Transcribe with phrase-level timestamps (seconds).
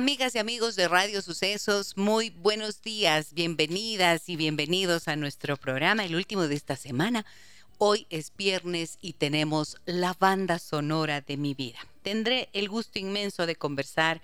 [0.00, 6.06] Amigas y amigos de Radio Sucesos, muy buenos días, bienvenidas y bienvenidos a nuestro programa,
[6.06, 7.26] el último de esta semana.
[7.76, 11.80] Hoy es viernes y tenemos la banda sonora de mi vida.
[12.02, 14.22] Tendré el gusto inmenso de conversar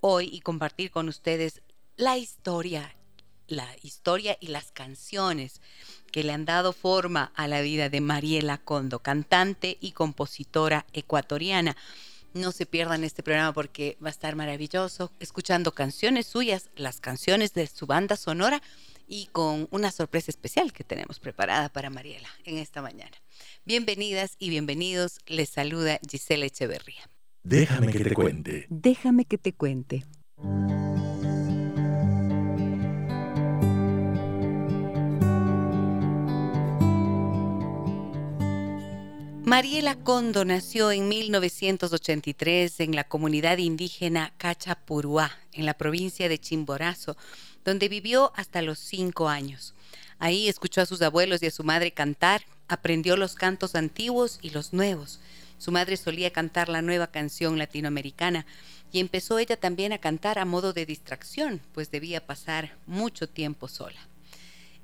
[0.00, 1.60] hoy y compartir con ustedes
[1.96, 2.96] la historia,
[3.46, 5.60] la historia y las canciones
[6.12, 11.76] que le han dado forma a la vida de Mariela Condo, cantante y compositora ecuatoriana
[12.34, 17.54] no se pierdan este programa porque va a estar maravilloso, escuchando canciones suyas, las canciones
[17.54, 18.62] de su banda sonora
[19.06, 23.16] y con una sorpresa especial que tenemos preparada para Mariela en esta mañana.
[23.64, 27.10] Bienvenidas y bienvenidos, les saluda Gisela Echeverría.
[27.42, 28.66] Déjame que te cuente.
[28.68, 30.04] Déjame que te cuente.
[39.50, 47.16] Mariela Condo nació en 1983 en la comunidad indígena Cachapuruá, en la provincia de Chimborazo,
[47.64, 49.74] donde vivió hasta los cinco años.
[50.20, 54.50] Ahí escuchó a sus abuelos y a su madre cantar, aprendió los cantos antiguos y
[54.50, 55.18] los nuevos.
[55.58, 58.46] Su madre solía cantar la nueva canción latinoamericana
[58.92, 63.66] y empezó ella también a cantar a modo de distracción, pues debía pasar mucho tiempo
[63.66, 63.98] sola.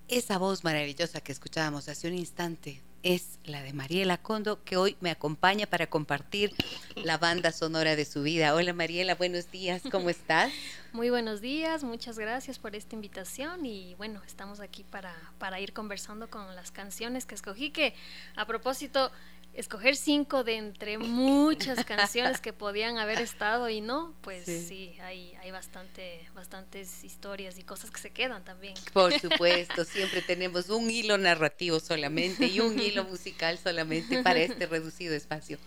[0.08, 4.96] Esa voz maravillosa que escuchábamos hace un instante es la de Mariela Condo, que hoy
[5.00, 6.52] me acompaña para compartir
[6.96, 8.52] la banda sonora de su vida.
[8.52, 10.52] Hola Mariela, buenos días, ¿cómo estás?
[10.92, 15.72] Muy buenos días, muchas gracias por esta invitación y bueno, estamos aquí para, para ir
[15.72, 17.94] conversando con las canciones que escogí, que
[18.34, 19.12] a propósito
[19.56, 25.34] escoger cinco de entre muchas canciones que podían haber estado y no, pues sí, hay,
[25.40, 28.74] hay bastante, bastantes historias y cosas que se quedan también.
[28.92, 34.66] Por supuesto, siempre tenemos un hilo narrativo solamente y un hilo musical solamente para este
[34.66, 35.58] reducido espacio.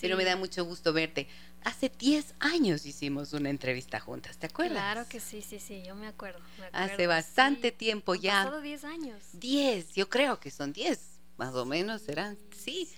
[0.00, 1.28] Pero me da mucho gusto verte.
[1.62, 4.78] Hace 10 años hicimos una entrevista juntas, ¿te acuerdas?
[4.78, 6.40] Claro que sí, sí, sí, yo me acuerdo.
[6.72, 8.40] Hace bastante tiempo ya.
[8.40, 9.22] Han pasado 10 años.
[9.34, 10.98] 10, yo creo que son 10,
[11.36, 12.88] más o menos serán, sí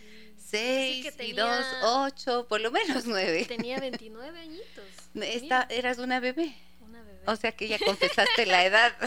[0.52, 3.44] seis y dos, ocho, por lo menos nueve.
[3.48, 4.84] Tenía 29 añitos.
[5.14, 6.54] Esta, eras una bebé.
[6.82, 7.20] Una bebé.
[7.26, 8.92] O sea que ya confesaste la edad.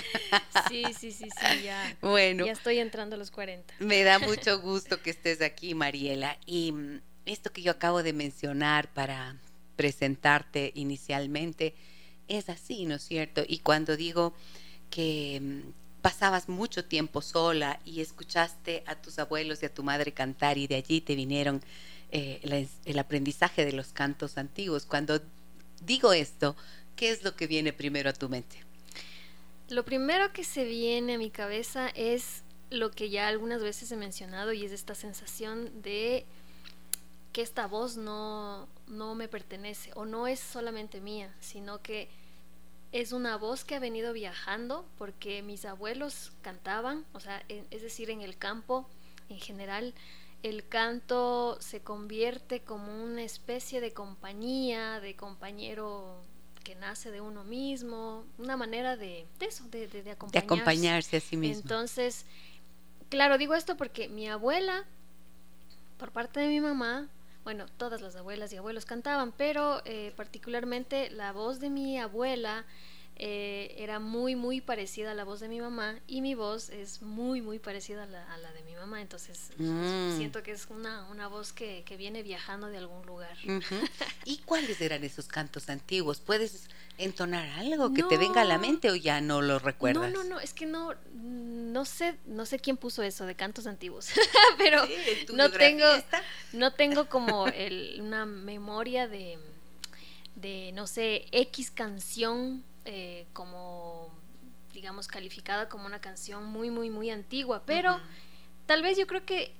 [0.68, 1.96] Sí, sí, sí, sí, ya.
[2.02, 2.46] Bueno.
[2.46, 3.76] Ya estoy entrando a los 40.
[3.80, 6.38] Me da mucho gusto que estés aquí, Mariela.
[6.46, 9.36] Y mm, esto que yo acabo de mencionar para
[9.76, 11.76] presentarte inicialmente
[12.28, 13.44] es así, ¿no es cierto?
[13.48, 14.34] Y cuando digo
[14.90, 20.12] que, mm, pasabas mucho tiempo sola y escuchaste a tus abuelos y a tu madre
[20.12, 21.64] cantar y de allí te vinieron
[22.12, 24.86] eh, el aprendizaje de los cantos antiguos.
[24.86, 25.20] Cuando
[25.82, 26.56] digo esto,
[26.96, 28.58] ¿qué es lo que viene primero a tu mente?
[29.68, 33.98] Lo primero que se viene a mi cabeza es lo que ya algunas veces he
[33.98, 36.28] mencionado y es esta sensación de
[37.34, 42.10] que esta voz no, no me pertenece o no es solamente mía, sino que
[42.96, 48.10] es una voz que ha venido viajando porque mis abuelos cantaban, o sea, es decir,
[48.10, 48.88] en el campo
[49.28, 49.94] en general,
[50.44, 56.22] el canto se convierte como una especie de compañía, de compañero
[56.64, 60.32] que nace de uno mismo, una manera de, eso, de, de, acompañarse.
[60.32, 61.64] de acompañarse a sí mismo.
[61.64, 62.26] Entonces,
[63.10, 64.86] claro, digo esto porque mi abuela,
[65.98, 67.10] por parte de mi mamá,
[67.46, 72.66] bueno, todas las abuelas y abuelos cantaban, pero eh, particularmente la voz de mi abuela
[73.18, 77.02] eh, era muy, muy parecida a la voz de mi mamá y mi voz es
[77.02, 79.02] muy, muy parecida a la, de mi mamá.
[79.02, 80.18] Entonces mm.
[80.18, 83.38] siento que es una, una voz que, que, viene viajando de algún lugar.
[84.26, 86.20] ¿Y cuáles eran esos cantos antiguos?
[86.20, 86.68] ¿Puedes
[86.98, 90.12] entonar algo que te venga a la mente o ya no lo recuerdas?
[90.12, 93.66] No, no, no, es que no, no sé, no sé quién puso eso de cantos
[93.66, 94.10] antiguos,
[94.58, 94.86] pero
[95.34, 95.86] no tengo,
[96.52, 99.40] no tengo como el, una memoria de,
[100.36, 104.12] de, no sé, X canción eh, como,
[104.74, 108.00] digamos, calificada como una canción muy, muy, muy antigua, pero
[108.66, 109.54] tal vez yo creo que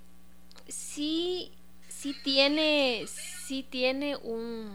[0.68, 1.52] sí,
[1.88, 4.72] sí tiene, sí tiene un,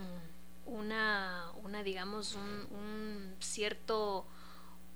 [0.67, 4.27] una, una digamos, un, cierto,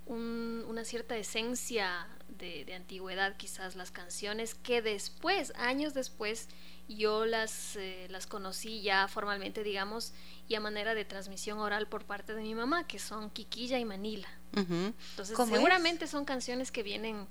[0.06, 6.48] una cierta esencia de, de, antigüedad quizás las canciones que después, años después,
[6.88, 10.12] yo las, eh, las conocí ya formalmente, digamos,
[10.48, 13.84] y a manera de transmisión oral por parte de mi mamá, que son Quiquilla y
[13.84, 14.28] Manila.
[14.52, 17.26] Entonces, seguramente son canciones que vienen,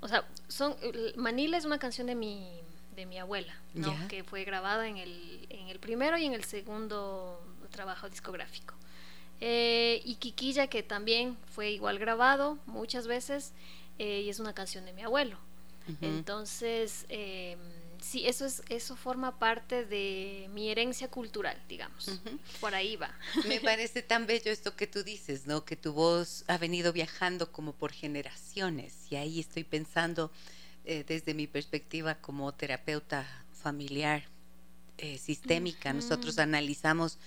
[0.00, 0.76] o sea, son
[1.16, 2.48] Manila es una canción de mi
[2.96, 3.94] de mi abuela, ¿no?
[4.08, 7.40] que fue grabada en el, en el primero y en el segundo
[7.70, 8.74] trabajo discográfico.
[9.40, 13.52] Eh, y Quiquilla, que también fue igual grabado muchas veces,
[13.98, 15.38] eh, y es una canción de mi abuelo.
[16.02, 17.56] Entonces, eh,
[18.00, 22.20] sí, eso, es, eso forma parte de mi herencia cultural, digamos.
[22.60, 23.10] Por ahí va.
[23.48, 25.64] Me parece tan bello esto que tú dices, ¿no?
[25.64, 29.10] Que tu voz ha venido viajando como por generaciones.
[29.10, 30.30] Y ahí estoy pensando
[30.84, 34.24] eh, desde mi perspectiva como terapeuta familiar
[34.98, 35.92] eh, sistémica.
[35.92, 37.18] Nosotros analizamos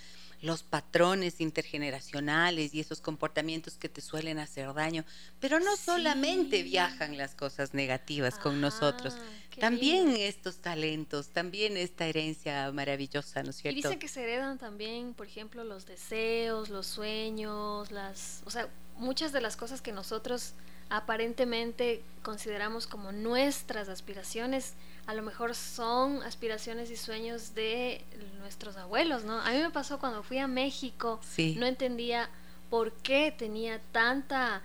[0.42, 5.04] los patrones intergeneracionales y esos comportamientos que te suelen hacer daño,
[5.40, 9.16] pero no solamente viajan las cosas negativas con nosotros,
[9.58, 13.78] también estos talentos, también esta herencia maravillosa, ¿no es cierto?
[13.78, 18.68] Y dicen que se heredan también, por ejemplo, los deseos, los sueños, las, o sea,
[18.96, 20.54] muchas de las cosas que nosotros
[20.90, 24.74] aparentemente consideramos como nuestras aspiraciones,
[25.06, 28.04] a lo mejor son aspiraciones y sueños de
[28.38, 29.40] nuestros abuelos, ¿no?
[29.40, 31.20] A mí me pasó cuando fui a México,
[31.56, 32.28] no entendía
[32.70, 34.62] por qué tenía tanta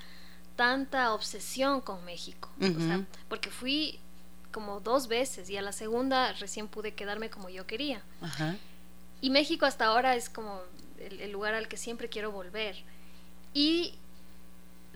[0.55, 3.99] tanta obsesión con México, o sea, porque fui
[4.51, 8.01] como dos veces y a la segunda recién pude quedarme como yo quería.
[9.21, 10.61] Y México hasta ahora es como
[10.99, 12.75] el, el lugar al que siempre quiero volver.
[13.53, 13.95] Y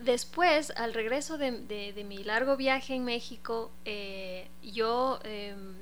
[0.04, 5.74] después, al regreso de, mi largo viaje en México, eh, yo, em,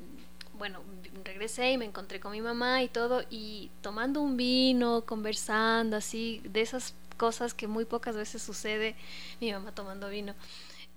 [0.55, 0.83] bueno,
[1.25, 6.41] regresé y me encontré con mi mamá y todo, y tomando un vino, conversando, así,
[6.45, 8.95] de esas cosas que muy pocas veces sucede,
[9.41, 10.35] mi mamá tomando vino.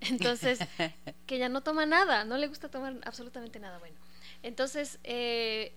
[0.00, 0.58] Entonces,
[1.26, 3.96] que ella no toma nada, no le gusta tomar absolutamente nada bueno.
[4.42, 5.72] Entonces, eh,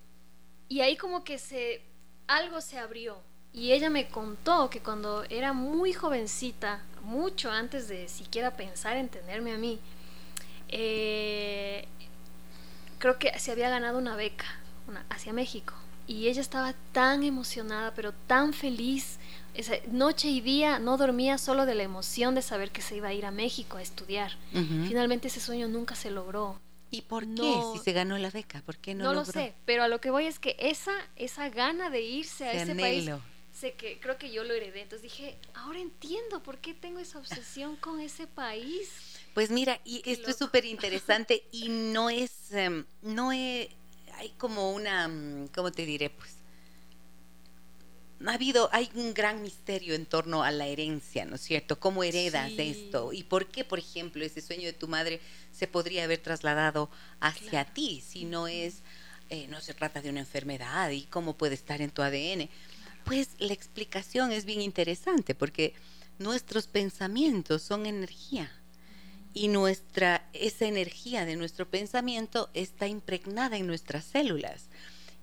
[0.70, 1.82] y ahí como que se,
[2.28, 3.22] algo se abrió,
[3.58, 9.10] y ella me contó que cuando era muy jovencita, mucho antes de siquiera pensar en
[9.10, 9.80] tenerme a mí,
[10.68, 11.88] eh,
[13.00, 14.46] creo que se había ganado una beca
[15.10, 15.74] hacia México.
[16.06, 19.18] Y ella estaba tan emocionada, pero tan feliz.
[19.56, 23.08] Esa noche y día no dormía solo de la emoción de saber que se iba
[23.08, 24.34] a ir a México a estudiar.
[24.52, 26.60] Finalmente ese sueño nunca se logró.
[26.92, 27.60] ¿Y por qué?
[27.74, 29.06] Si se ganó la beca, ¿por qué no?
[29.06, 32.46] No lo sé, pero a lo que voy es que esa, esa gana de irse
[32.46, 33.10] a ese país
[33.60, 34.82] sé que creo que yo lo heredé.
[34.82, 38.90] Entonces dije, ahora entiendo por qué tengo esa obsesión con ese país.
[39.34, 43.70] Pues mira, y esto es súper interesante y no es, em, no es,
[44.14, 46.10] hay como una, mm, ¿cómo te diré?
[46.10, 46.38] Pues
[48.26, 51.80] ha habido, hay un gran misterio en torno a la herencia, ¿no es cierto?
[51.80, 53.14] ¿Cómo heredas esto?
[53.14, 55.22] ¿Y por qué, por ejemplo, ese sueño de tu madre
[55.52, 56.90] se podría haber trasladado
[57.20, 58.82] hacia ti si no es,
[59.30, 62.50] eh, no se trata de una enfermedad y cómo puede estar en tu ADN?
[63.08, 65.74] Pues la explicación es bien interesante porque
[66.20, 68.52] nuestros pensamientos son energía
[69.34, 74.68] y nuestra esa energía de nuestro pensamiento está impregnada en nuestras células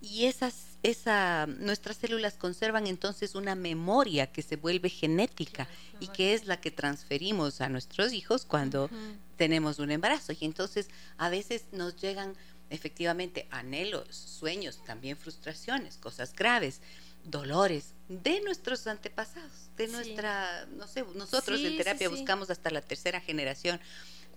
[0.00, 5.66] y esas esa nuestras células conservan entonces una memoria que se vuelve genética
[5.98, 8.90] y que es la que transferimos a nuestros hijos cuando
[9.36, 10.32] tenemos un embarazo.
[10.38, 12.34] Y entonces a veces nos llegan
[12.68, 16.82] efectivamente anhelos, sueños, también frustraciones, cosas graves
[17.24, 23.20] dolores de nuestros antepasados, de nuestra, no sé, nosotros en terapia buscamos hasta la tercera
[23.20, 23.80] generación.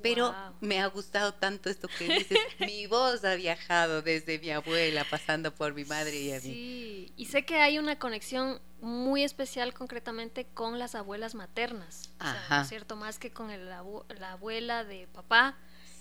[0.01, 5.03] Pero me ha gustado tanto esto que dices, mi voz ha viajado desde mi abuela,
[5.09, 6.41] pasando por mi madre y a mí.
[6.41, 12.63] Sí, y sé que hay una conexión muy especial concretamente con las abuelas maternas, Ajá.
[12.65, 12.95] cierto?
[12.95, 15.57] Más que con la abuela de papá,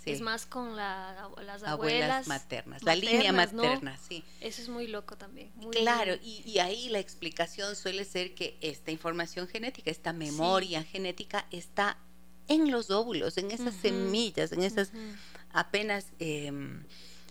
[0.06, 4.22] es más con la, las abuelas, maternas, la línea materna, sí.
[4.40, 5.50] Eso es muy loco también.
[5.72, 11.98] claro, y, ahí la explicación suele ser que esta información genética, esta memoria genética está
[12.48, 14.92] en los óvulos, en esas semillas, en esas
[15.52, 16.84] apenas em,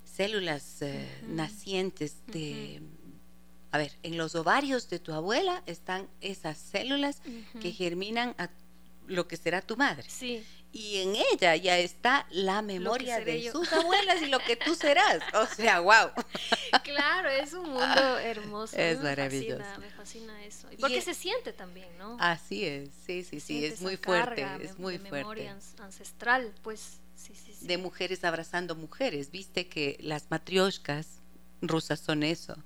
[0.03, 2.81] células eh, nacientes de...
[3.71, 7.21] A ver, en los ovarios de tu abuela están esas células
[7.59, 8.49] que germinan a
[9.05, 10.05] lo que será tu madre.
[10.09, 14.75] Sí y en ella ya está la memoria de sus abuelas y lo que tú
[14.75, 15.23] serás.
[15.33, 16.11] O sea, wow.
[16.83, 18.75] Claro, es un mundo hermoso.
[18.75, 19.63] Es maravilloso.
[19.79, 20.67] Me fascina, eso.
[20.69, 22.17] Y porque se siente también, ¿no?
[22.19, 25.19] Así es, sí, sí, sí, es muy fuerte, es muy fuerte.
[25.21, 27.65] Memoria ancestral, pues, sí, sí, sí.
[27.65, 31.21] De mujeres abrazando mujeres, viste que las matrioshkas
[31.61, 32.61] rusas son eso.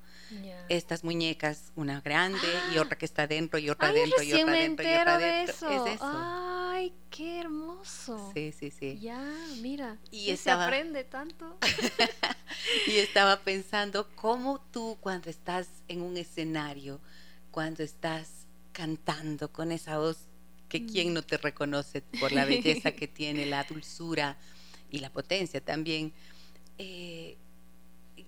[0.67, 4.85] Estas muñecas, una grande y otra que está dentro y otra dentro y otra dentro
[4.87, 5.87] y otra dentro.
[5.87, 6.11] Es eso.
[6.11, 8.31] Ay, qué qué hermoso.
[8.33, 8.99] Sí, sí, sí.
[8.99, 9.21] Ya,
[9.61, 9.97] mira.
[10.11, 11.57] Y se aprende tanto.
[12.87, 16.99] y estaba pensando cómo tú cuando estás en un escenario,
[17.51, 20.27] cuando estás cantando con esa voz
[20.67, 21.13] que quién mm.
[21.13, 24.37] no te reconoce por la belleza que tiene, la dulzura
[24.91, 26.13] y la potencia también.
[26.77, 27.37] Eh,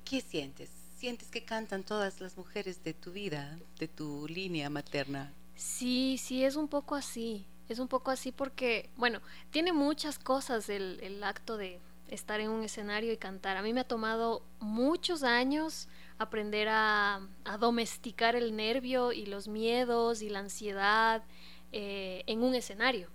[0.04, 0.70] ¿Qué sientes?
[0.98, 5.34] ¿Sientes que cantan todas las mujeres de tu vida, de tu línea materna?
[5.56, 7.46] Sí, sí, es un poco así.
[7.70, 12.50] Es un poco así porque, bueno, tiene muchas cosas el, el acto de estar en
[12.50, 13.58] un escenario y cantar.
[13.58, 15.88] A mí me ha tomado muchos años
[16.18, 21.24] aprender a, a domesticar el nervio y los miedos y la ansiedad
[21.72, 23.10] eh, en un escenario.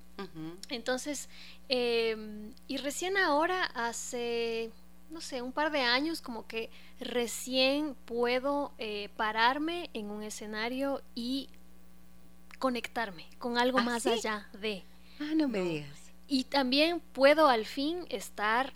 [0.71, 1.29] Entonces,
[1.69, 4.71] em, y recién ahora, hace,
[5.11, 11.03] no sé, un par de años, como que recién puedo eh, pararme en un escenario
[11.15, 11.51] y
[12.59, 14.85] conectarme con algo ¿Ah, más allá de.
[15.21, 16.13] Ah, no me digas.
[16.29, 18.73] Y también puedo al fin estar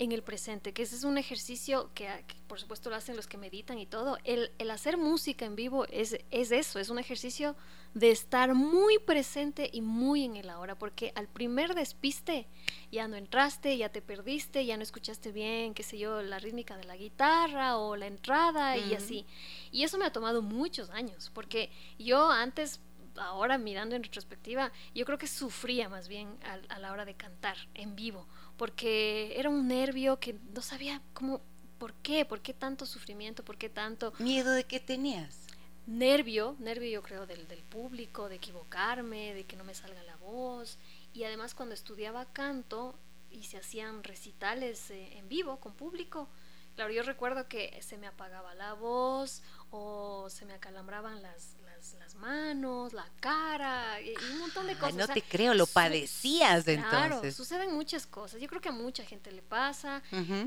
[0.00, 2.08] en el presente, que ese es un ejercicio que,
[2.48, 4.16] por supuesto lo hacen los que meditan y todo.
[4.24, 7.54] El, el, hacer música en vivo es, es eso, es un ejercicio
[7.92, 12.46] de estar muy presente y muy en el ahora, porque al primer despiste
[12.90, 16.78] ya no entraste, ya te perdiste, ya no escuchaste bien, qué sé yo, la rítmica
[16.78, 19.26] de la guitarra o la entrada y así.
[19.70, 22.80] Y eso me ha tomado muchos años, porque yo antes
[23.16, 27.14] ahora mirando en retrospectiva, yo creo que sufría más bien a, a, la hora de
[27.14, 28.26] cantar en vivo,
[28.56, 31.40] porque era un nervio que no sabía cómo,
[31.80, 34.12] por qué, por qué tanto sufrimiento, por qué tanto...
[34.18, 35.46] ¿Miedo de qué tenías?
[35.86, 40.16] Nervio, nervio yo creo del, del público, de equivocarme, de que no me salga la
[40.16, 40.78] voz.
[41.14, 42.94] Y además cuando estudiaba canto
[43.30, 46.28] y se hacían recitales eh, en vivo con público,
[46.76, 51.56] claro, yo recuerdo que se me apagaba la voz o se me acalambraban las,
[51.98, 54.94] las, manos, la cara y, un montón de cosas.
[54.94, 56.90] no te creo, lo padecías entonces.
[56.90, 58.40] Claro, suceden muchas cosas.
[58.40, 60.02] Yo creo que a mucha gente le pasa,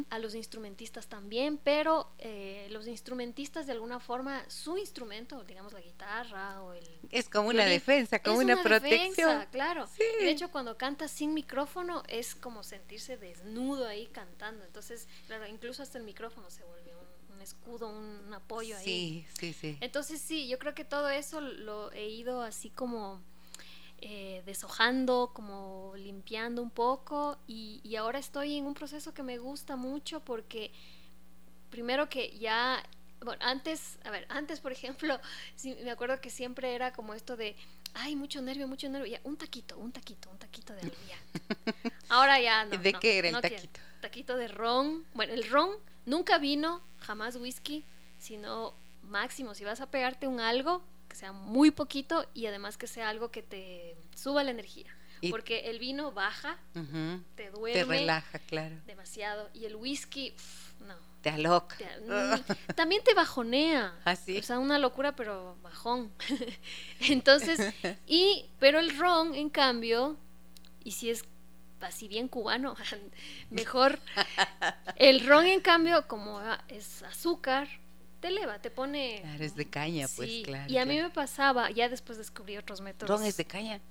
[0.10, 5.82] a los instrumentistas también, pero eh, los instrumentistas de alguna forma, su instrumento, digamos la
[5.82, 6.84] guitarra o el...
[7.10, 9.46] Es como una defensa, como una, protección.
[9.52, 9.88] claro.
[10.20, 14.64] De hecho, cuando cantas sin micrófono es como sentirse desnudo ahí cantando.
[14.64, 17.13] Entonces, claro, incluso hasta el micrófono se vuelve un
[17.44, 18.84] escudo, un, apoyo ahí.
[18.84, 19.78] Sí, sí, sí.
[19.82, 23.22] Entonces sí, yo creo que todo eso lo he ido así como
[24.00, 29.38] eh, deshojando, como limpiando un poco y, y ahora estoy en un proceso que me
[29.38, 30.72] gusta mucho porque
[31.70, 32.84] primero que ya
[33.24, 35.20] bueno, antes, a ver, antes, por ejemplo,
[35.84, 37.56] me acuerdo que siempre era como esto de,
[37.94, 40.96] ay, mucho nervio, mucho nervio, ya, un taquito, un taquito, un taquito de algo,
[42.10, 42.78] Ahora ya no.
[42.78, 43.80] ¿De qué era el taquito?
[44.02, 45.06] Taquito de ron.
[45.14, 45.72] Bueno, el ron
[46.06, 47.86] nunca vino jamás whisky,
[48.18, 52.88] sino máximo, si vas a pegarte un algo, que sea muy poquito y además que
[52.88, 54.96] sea algo que te suba la energía.
[55.30, 56.58] porque el vino baja,
[57.36, 57.80] te duerme.
[57.80, 58.76] Te relaja, claro.
[58.86, 59.50] Demasiado.
[59.54, 60.34] Y el whisky,
[60.86, 60.96] no.
[61.22, 61.78] Te aloca.
[62.06, 63.94] Mm, también te bajonea.
[64.04, 64.36] Así.
[64.36, 66.12] ¿Ah, o sea, una locura, pero bajón.
[67.00, 67.74] Entonces,
[68.06, 70.18] y, pero el ron, en cambio,
[70.84, 71.24] y si es
[71.88, 72.76] así bien cubano,
[73.50, 74.00] mejor.
[74.96, 77.68] El ron, en cambio, como es azúcar,
[78.20, 79.20] te eleva, te pone...
[79.22, 80.72] Claro, es de caña, pues, claro.
[80.72, 83.10] Y a mí me pasaba, ya después descubrí otros métodos.
[83.10, 83.82] ¿Ron es de caña?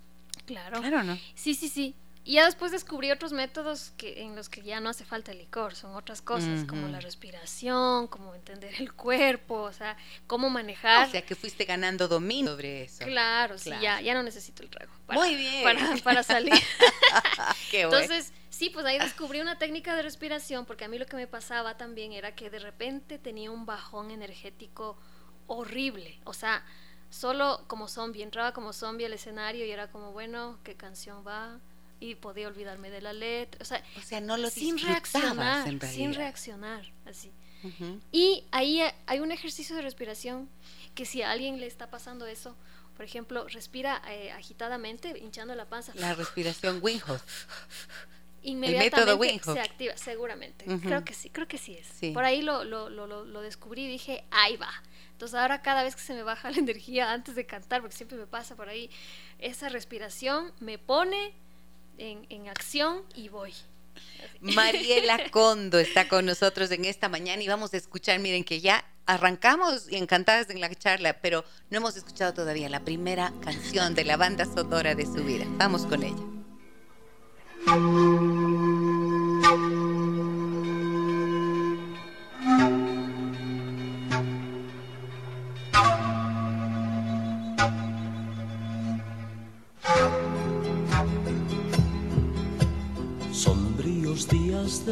[0.47, 0.81] Claro.
[0.81, 1.19] Claro, ¿no?
[1.35, 1.95] Sí, sí, sí.
[2.25, 5.39] Y ya después descubrí otros métodos que, en los que ya no hace falta el
[5.39, 9.97] licor, son otras cosas, como la respiración, como entender el cuerpo, o sea,
[10.29, 11.09] cómo manejar.
[11.09, 13.05] O sea, que fuiste ganando dominio sobre eso.
[13.05, 14.93] Claro, sí, ya, ya no necesito el trago.
[15.09, 15.63] Muy bien.
[15.65, 16.53] Para, para salir.
[17.73, 21.27] Entonces, sí, pues ahí descubrí una técnica de respiración, porque a mí lo que me
[21.27, 24.97] pasaba también era que de repente tenía un bajón energético
[25.49, 26.65] horrible, o sea,
[27.11, 31.61] solo como zombie, entraba como zombie al escenario y era como, bueno, ¿qué canción va?
[32.03, 36.15] Y podía olvidarme de la letra, o sea, o sea no lo sin reaccionar, sin
[36.15, 37.31] reaccionar, así.
[38.11, 40.49] Y ahí hay un ejercicio de respiración
[40.97, 42.57] que si a alguien le está pasando eso,
[42.97, 45.93] por ejemplo, respira eh, agitadamente, hinchando la panza.
[45.95, 47.23] La respiración Winghoff.
[48.43, 50.65] Inmediatamente se activa, seguramente.
[50.83, 52.13] Creo que sí, creo que sí es.
[52.13, 54.73] Por ahí lo, lo, lo, lo descubrí y dije, ahí va.
[55.13, 58.19] Entonces ahora cada vez que se me baja la energía antes de cantar, porque siempre
[58.19, 58.91] me pasa por ahí,
[59.39, 61.33] esa respiración me pone
[61.99, 63.53] en, acción y voy.
[64.41, 68.85] Mariela Condo está con nosotros en esta mañana y vamos a escuchar, miren que ya
[69.07, 74.05] arrancamos y encantadas en la charla, pero no hemos escuchado todavía la primera canción de
[74.05, 75.45] la banda sonora de su vida.
[75.59, 76.23] Vamos con ella.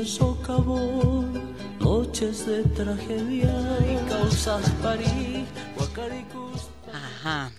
[0.00, 5.46] De socavón, noches de tragedia y causas parí,
[6.90, 7.52] Ajá.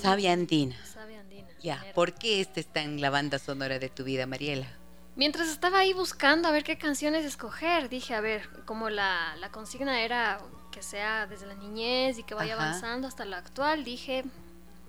[0.00, 0.76] Sabia Andina.
[0.86, 1.46] Sabia Andina.
[1.62, 4.66] Ya, ¿por qué este está en la banda sonora de tu vida, Mariela?
[5.14, 9.50] Mientras estaba ahí buscando a ver qué canciones escoger, dije, a ver, como la, la
[9.50, 10.38] consigna era
[10.72, 12.64] que sea desde la niñez y que vaya Ajá.
[12.64, 14.24] avanzando hasta lo actual, dije,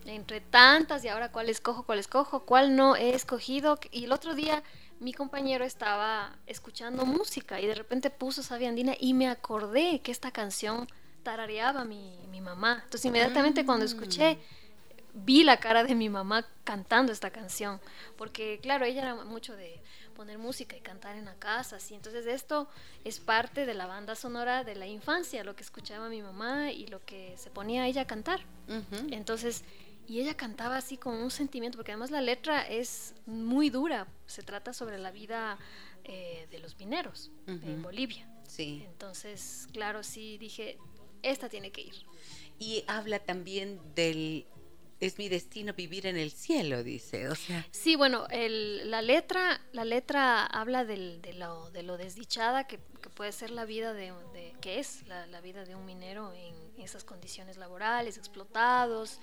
[0.05, 3.79] entre tantas y ahora cuál escojo, cuál escojo, cuál no he escogido.
[3.91, 4.63] Y el otro día
[4.99, 10.11] mi compañero estaba escuchando música y de repente puso Sabia Andina y me acordé que
[10.11, 10.87] esta canción
[11.23, 12.81] tarareaba mi, mi mamá.
[12.83, 14.39] Entonces inmediatamente cuando escuché
[15.15, 17.79] vi la cara de mi mamá cantando esta canción,
[18.17, 19.81] porque claro, ella era mucho de
[20.15, 21.93] poner música y cantar en la casa, así.
[21.93, 22.67] Entonces esto
[23.03, 26.87] es parte de la banda sonora de la infancia, lo que escuchaba mi mamá y
[26.87, 28.41] lo que se ponía ella a cantar.
[29.11, 29.63] Entonces,
[30.07, 34.43] y ella cantaba así con un sentimiento, porque además la letra es muy dura, se
[34.43, 35.57] trata sobre la vida
[36.03, 37.81] eh, de los mineros en.
[37.81, 38.29] Bolivia.
[38.47, 38.83] Sí.
[38.85, 40.77] Entonces, claro, sí dije,
[41.23, 41.95] esta tiene que ir.
[42.59, 44.45] Y habla también del
[45.05, 47.27] es mi destino vivir en el cielo, dice.
[47.29, 51.97] O sea, Sí, bueno, el- la letra, la letra habla del- de, lo, de lo
[51.97, 55.75] desdichada que, que puede ser la vida de, de- que es la, la vida de
[55.75, 59.19] un minero en esas condiciones laborales, explotados.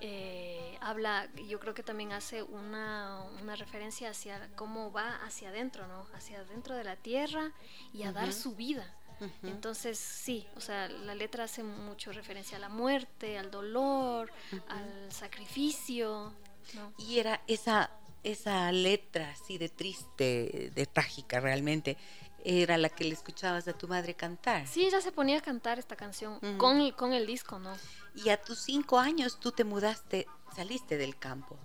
[0.00, 5.86] Eh, habla, yo creo que también hace una, una referencia hacia cómo va hacia adentro,
[5.86, 6.06] ¿no?
[6.14, 7.52] Hacia adentro de la tierra
[7.94, 8.94] y a dar su vida.
[9.20, 9.46] Ujú.
[9.48, 14.30] Entonces, sí, o sea, la letra hace mucho referencia a la muerte, al dolor,
[14.68, 16.32] al sacrificio,
[16.74, 16.92] ¿no?
[16.98, 17.90] Y era esa,
[18.22, 21.96] esa letra así de triste, de trágica realmente,
[22.44, 24.66] era la que le escuchabas a tu madre cantar.
[24.68, 26.58] Sí, ella se ponía a cantar esta canción Ujú.
[26.58, 27.76] con, el- con el disco, ¿no?
[28.14, 31.58] Y a tus cinco años tú te mudaste, saliste del campo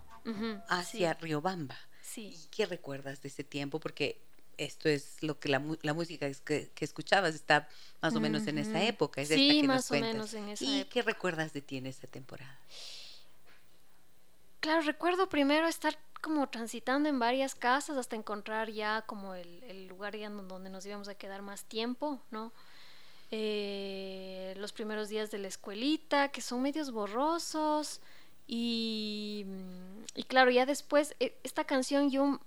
[0.70, 1.77] hacia Riobamba.
[2.01, 2.48] Sí, sí.
[2.51, 3.79] ¿Qué recuerdas de ese tiempo?
[3.79, 4.22] Porque
[4.58, 7.67] esto es lo que la, música es que, que escuchabas está
[8.01, 9.22] más o menos en esa época.
[9.22, 10.12] Es Sí, esta que nos más o cuentas.
[10.13, 10.93] menos en esa ¿Y época.
[10.93, 12.60] qué recuerdas de ti en esa temporada?
[14.60, 19.88] Claro, recuerdo primero estar como transitando en varias casas hasta encontrar ya como el, el
[19.88, 22.54] lugar ya donde nos íbamos a quedar más tiempo, ¿no?
[23.32, 28.02] Eh, los primeros días de la escuelita, que son medios borrosos.
[28.45, 29.45] Y,
[30.13, 32.39] y claro, ya después, e- esta canción yo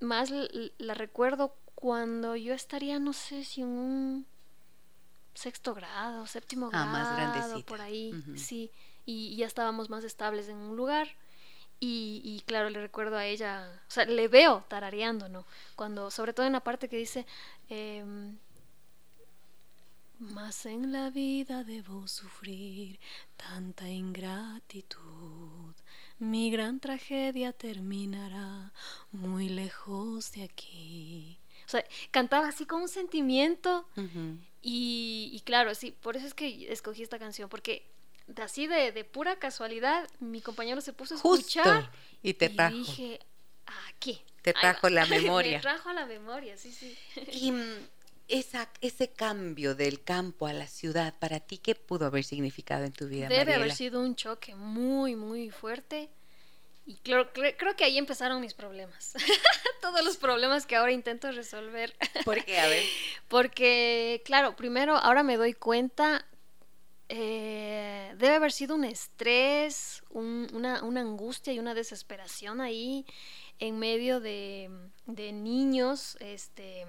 [0.00, 0.30] más
[0.78, 4.26] la recuerdo cuando yo estaría, no sé si en un
[5.34, 7.66] sexto grado, séptimo Ah, más grado, grandecita.
[7.68, 8.70] por ahí, sí,
[9.06, 11.08] y, y ya estábamos más estables en un lugar.
[11.82, 15.46] Y, y claro, le recuerdo a ella, o sea, le veo tarareando, ¿no?
[15.76, 17.26] Cuando, sobre todo en la parte que dice,
[17.70, 18.36] em,
[20.18, 23.00] más en la vida debo sufrir
[23.36, 25.69] tanta ingratitud.
[26.20, 28.72] Mi gran tragedia terminará
[29.10, 31.38] muy lejos de aquí.
[31.66, 33.88] O sea, cantaba así con un sentimiento
[34.62, 37.86] y, y claro, sí, por eso es que escogí esta canción, porque
[38.42, 41.38] así de, de pura casualidad, mi compañero se puso a Justo.
[41.60, 41.90] escuchar
[42.22, 42.74] Y te trajo.
[42.76, 43.20] y dije,
[43.88, 44.20] aquí.
[44.42, 44.90] Te trajo va".
[44.90, 45.58] la memoria.
[45.58, 46.96] Me trajo a la memoria, sí, sí.
[47.32, 47.52] Y
[48.30, 52.92] esa, ese cambio del campo a la ciudad, para ti, ¿qué pudo haber significado en
[52.92, 53.28] tu vida?
[53.28, 56.08] Debe haber sido un choque muy, muy fuerte.
[56.86, 59.12] Y claro, cre- creo que ahí empezaron mis problemas.
[59.82, 61.94] Todos los problemas que ahora intento resolver.
[62.24, 62.58] ¿Por qué?
[62.58, 62.82] A ver.
[63.28, 66.26] Porque, claro, primero ahora me doy cuenta,
[67.08, 73.04] eh, debe haber sido un estrés, un- una, una angustia y una desesperación ahí
[73.58, 74.70] en medio de,
[75.06, 76.86] de niños, este,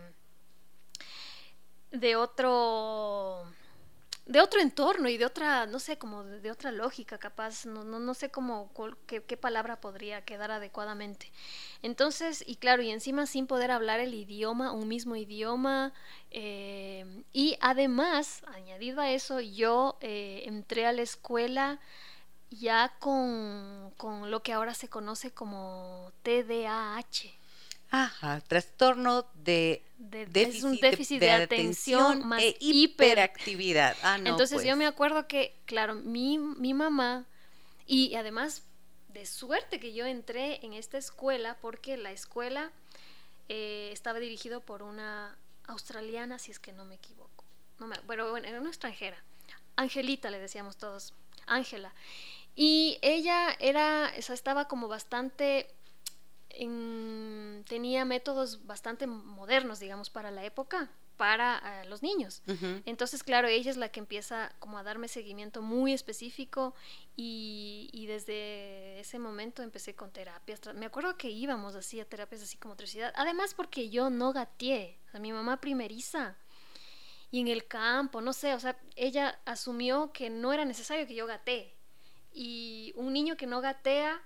[1.92, 3.46] de otro
[4.26, 8.00] de otro entorno y de otra, no sé, como de, otra lógica capaz, no, no,
[8.00, 8.72] no sé cómo,
[9.06, 11.32] qué, qué palabra podría quedar adecuadamente.
[11.82, 15.92] Entonces, y claro, y encima sin poder hablar el idioma, un mismo idioma,
[16.30, 21.80] eh, y además, añadido a eso, yo eh, entré a la escuela
[22.52, 27.41] ya con, con lo que ahora se conoce como TDAH.
[27.92, 33.98] Ajá, trastorno de De- déficit, es un déficit de, atención, más e hiper hiperactividad.
[34.02, 34.68] Ah, no, Entonces pues.
[34.68, 37.26] yo me acuerdo que, claro, mi, mi mamá,
[37.86, 38.64] y además
[39.10, 42.72] de suerte que yo entré en esta escuela, porque la escuela
[43.50, 47.44] eh, estaba dirigido por una australiana, si es que no me equivoco.
[47.78, 49.22] No me, bueno, bueno, era una extranjera.
[49.76, 51.14] Angelita le decíamos todos,
[51.46, 51.94] Ángela.
[52.56, 55.68] Y ella era, o sea, estaba como bastante
[56.56, 62.42] en- tenía métodos bastante modernos, digamos, para la época, para eh, los niños.
[62.86, 66.74] Entonces, claro, ella es la que empieza como a darme seguimiento muy específico
[67.16, 70.60] y, y desde ese momento empecé con terapias.
[70.74, 73.14] Me acuerdo que íbamos así a terapias así como motricidad.
[73.16, 74.98] Además porque yo no gateé.
[75.08, 76.36] O sea, mi mamá primeriza
[77.30, 81.16] y en el campo, no sé, o sea, ella asumió que no era necesario que
[81.16, 81.74] yo gatee.
[82.34, 84.22] Y un niño que no gatea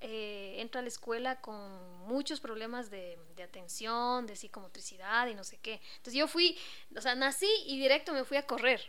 [0.00, 5.44] eh, entra a la escuela con muchos problemas de, de, atención, de psicomotricidad y no
[5.44, 5.80] sé qué.
[5.96, 6.56] Entonces yo fui,
[6.96, 8.80] o sea, nací y directo me fui a correr,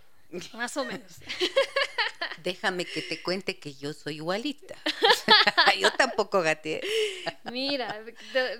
[0.53, 1.17] más o menos.
[2.43, 4.75] Déjame que te cuente que yo soy igualita.
[5.79, 6.81] yo tampoco gateé.
[7.51, 8.03] Mira,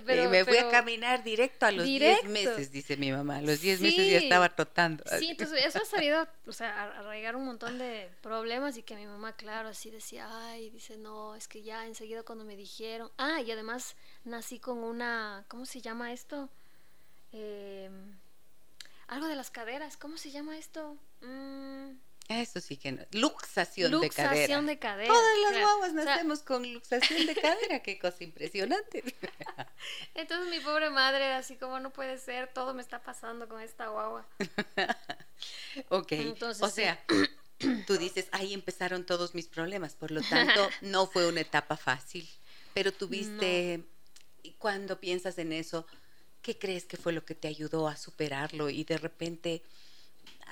[0.06, 3.38] pero, y me fui a caminar directo a los 10 meses, dice mi mamá.
[3.38, 5.04] A los 10 meses ya estaba trotando.
[5.18, 8.96] Sí, entonces eso ha salido, o sea, a arraigar un montón de problemas y que
[8.96, 13.12] mi mamá, claro, así decía, ay, dice, no, es que ya enseguida cuando me dijeron,
[13.18, 16.50] ah, y además nací con una, ¿cómo se llama esto?
[17.32, 17.90] Eh,
[19.08, 20.98] algo de las caderas, ¿cómo se llama esto?
[21.22, 21.92] Mm,
[22.30, 23.04] eso sí que no.
[23.12, 24.62] Luxación, de cadera.
[24.62, 25.12] de cadera.
[25.12, 29.04] Todas las guaguas nacemos con luxación de cadera, qué cosa impresionante.
[30.14, 33.60] Entonces mi pobre madre era así como no puede ser, todo me está pasando con
[33.62, 34.28] esta guagua.
[35.90, 37.04] ok, Entonces, o sea,
[37.88, 42.30] tú dices, ahí empezaron todos mis problemas, por lo tanto no fue una etapa fácil,
[42.76, 43.84] pero tuviste,
[44.44, 45.88] y cuando piensas en eso,
[46.44, 49.64] ¿qué crees que fue lo que te ayudó a superarlo y de repente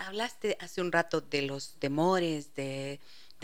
[0.06, 3.00] hablaste hace un rato de los temores, de,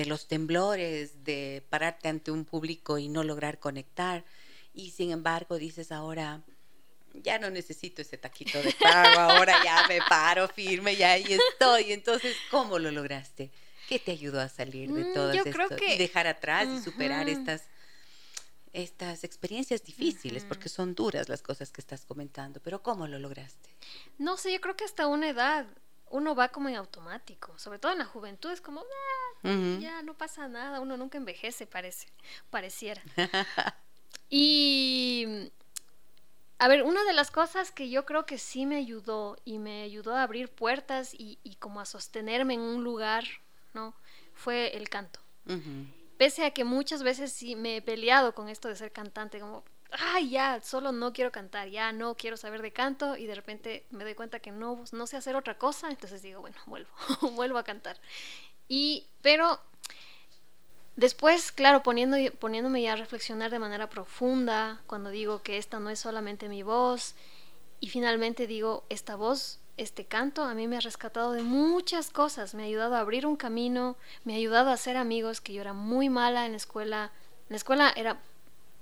[0.06, 4.24] los temblores, de pararte ante un público y no lograr conectar.
[4.74, 6.42] Y sin embargo dices ahora,
[7.14, 11.94] ya no necesito ese taquito de pago, ahora ya me paro firme, ya ahí estoy.
[11.94, 13.52] Entonces, ¿cómo lo lograste?
[13.88, 17.64] ¿Qué te ayudó a salir de mm, todo esto y dejar atrás y superar estas
[18.74, 23.70] estas experiencias difíciles, porque son duras las cosas que estás comentando, pero ¿cómo lo lograste?
[24.18, 25.68] No sé, yo creo que hasta una edad,
[26.14, 29.50] uno va como en automático, sobre todo en la juventud es como, ah,
[29.80, 32.08] ya no pasa nada, uno nunca envejece, parece,
[32.52, 33.02] pareciera.
[34.30, 35.50] y,
[36.60, 39.82] a ver, una de las cosas que yo creo que sí me ayudó y me
[39.82, 43.24] ayudó a abrir puertas y, como a sostenerme en un lugar,
[43.74, 43.96] ¿no?
[44.36, 45.20] Fue el canto.
[46.18, 49.64] Pese a que muchas veces sí me he peleado con esto de ser cantante, como,
[50.00, 53.86] ay, ya, solo no quiero cantar, ya no quiero saber de canto y de repente
[53.92, 56.90] me doy cuenta que no, no sé hacer otra cosa, entonces digo, bueno, vuelvo,
[57.34, 57.98] vuelvo a cantar.
[58.68, 59.60] Y, pero
[60.96, 65.90] después, claro, poniendo, poniéndome ya a reflexionar de manera profunda, cuando digo que esta no
[65.90, 67.16] es solamente mi voz,
[67.80, 72.54] y finalmente digo, esta voz, este canto, a mí me ha rescatado de muchas cosas,
[72.54, 75.62] me ha ayudado a abrir un camino, me ha ayudado a hacer amigos, que yo
[75.62, 78.22] era muy mala en la escuela, en la escuela era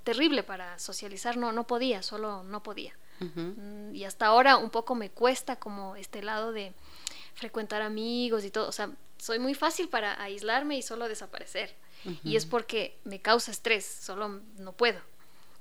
[0.02, 2.94] terrible para socializar, no, no podía, solo no podía.
[3.20, 6.72] Mm, y hasta ahora un poco me cuesta como este lado de
[7.34, 11.74] frecuentar amigos y todo, o sea, soy muy fácil para aislarme y solo desaparecer.
[12.24, 15.00] Y es porque me causa estrés, solo no puedo.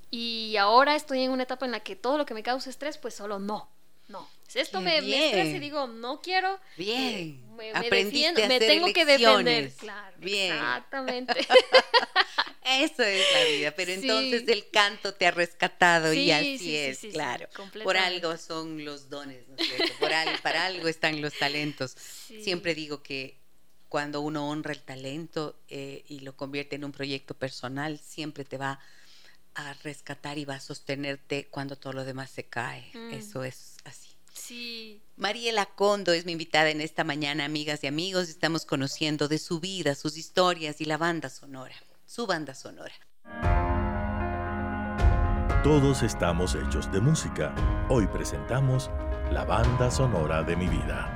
[0.10, 2.98] Y ahora estoy en una etapa en la que todo lo que me causa estrés,
[2.98, 3.70] pues solo no.
[4.12, 4.30] No.
[4.54, 6.60] Esto me, me, estresa y digo, no quiero.
[6.76, 7.42] Bien.
[7.56, 9.72] Me, me, me tengo que defender.
[9.74, 10.18] Claro.
[10.20, 10.54] Bien.
[10.54, 11.48] Exactamente.
[12.64, 17.48] Eso es la vida, pero entonces el canto te ha rescatado y así es, claro.
[17.84, 19.94] Por algo son los dones, ¿no es cierto?
[20.00, 21.96] Por para algo están los talentos.
[22.42, 23.42] Siempre digo que
[23.90, 28.58] cuando uno honra el talento eh, y lo convierte en un proyecto personal, siempre te
[28.58, 28.80] va a
[29.84, 32.92] rescatar y va a sostenerte cuando todo lo demás se cae.
[32.94, 33.14] Mm.
[33.14, 34.10] Eso es así.
[34.34, 35.02] Sí.
[35.18, 38.30] Mariela Condo es mi invitada en esta mañana, amigas y amigos.
[38.30, 41.76] Estamos conociendo de su vida, sus historias y la banda sonora
[42.12, 42.92] su banda sonora.
[45.64, 47.56] Todos estamos hechos de música.
[47.88, 48.92] Hoy presentamos
[49.32, 51.10] la banda sonora de mi vida.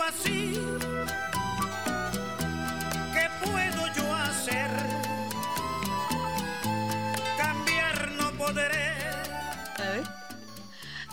[0.00, 0.58] Así,
[3.12, 4.70] ¿qué puedo yo hacer?
[7.36, 8.92] Cambiar no podré.
[9.76, 10.04] A ver.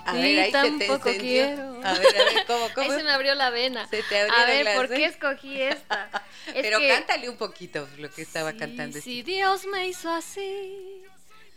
[0.05, 1.81] A ver, ahí tampoco quiero.
[1.83, 2.91] A ver, a ver, ¿cómo, cómo?
[2.91, 3.87] Ahí se me abrió la vena.
[3.87, 6.09] Se te abrió a ver, ¿por qué escogí esta?
[6.53, 9.01] Pero cántale un poquito lo que estaba cantando.
[9.01, 11.03] Si Dios me hizo así,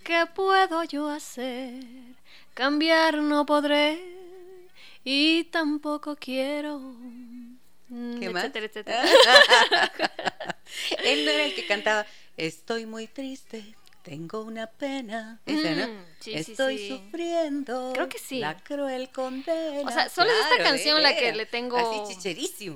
[0.04, 1.74] ¿qué puedo yo hacer?
[2.54, 4.12] Cambiar no podré
[5.04, 6.96] y tampoco quiero.
[7.88, 8.44] ¿Qué más?
[8.44, 9.04] etcétera, etcétera.
[11.04, 15.40] Él no era el que cantaba, estoy muy triste, tengo una pena.
[15.46, 15.88] Ese, ¿no?
[15.88, 16.88] Mm, sí, estoy sí.
[16.88, 17.92] sufriendo.
[17.94, 18.38] Creo que sí.
[18.38, 19.88] La cruel condena.
[19.88, 22.08] O sea, solo es esta canción la que le tengo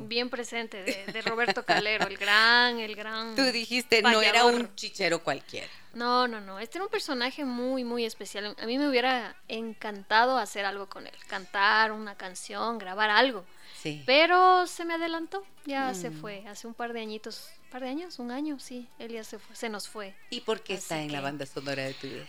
[0.03, 3.35] bien presente de, de Roberto Calero, el gran, el gran.
[3.35, 5.69] Tú dijiste, no era un chichero cualquiera.
[5.97, 6.59] No, no, no.
[6.59, 8.55] Este era un personaje muy, muy especial.
[8.61, 11.15] A mí me hubiera encantado hacer algo con él.
[11.27, 13.47] Cantar una canción, grabar algo.
[13.83, 14.03] Sí.
[14.05, 15.43] Pero se me adelantó.
[15.65, 16.21] Ya se Mm.
[16.21, 16.47] fue.
[16.49, 17.51] Hace un par de añitos.
[17.65, 18.19] ¿Un par de años?
[18.19, 18.59] ¿Un año?
[18.61, 18.89] Sí.
[18.99, 19.57] Él ya se fue.
[19.57, 20.15] Se nos fue.
[20.29, 22.27] ¿Y por qué está en la banda sonora de tu vida?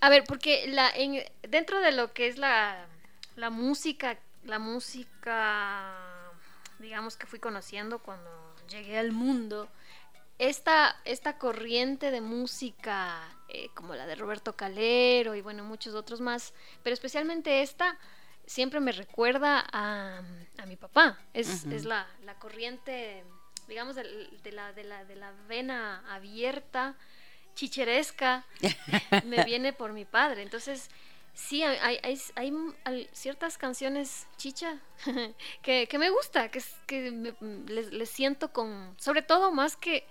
[0.00, 2.86] A ver, porque la, en, dentro de lo que es la,
[3.36, 5.94] la música, la música,
[6.78, 8.30] digamos que fui conociendo cuando
[8.68, 9.68] llegué al mundo,
[10.38, 16.20] esta, esta corriente de música eh, como la de Roberto Calero y bueno, muchos otros
[16.20, 17.98] más, pero especialmente esta
[18.46, 20.22] siempre me recuerda a,
[20.58, 21.18] a mi papá.
[21.34, 23.24] Es, es la, la corriente,
[23.66, 24.04] digamos, de,
[24.52, 26.96] la, de, la, de la vena abierta,
[27.54, 28.44] chicheresca,
[29.24, 30.42] me viene por mi padre.
[30.42, 30.88] Entonces,
[31.34, 34.78] sí, hay, hay, hay- ciertas canciones chicha
[35.62, 37.34] que, que me gusta, que, que me-
[37.66, 40.06] les, les siento con, sobre todo más que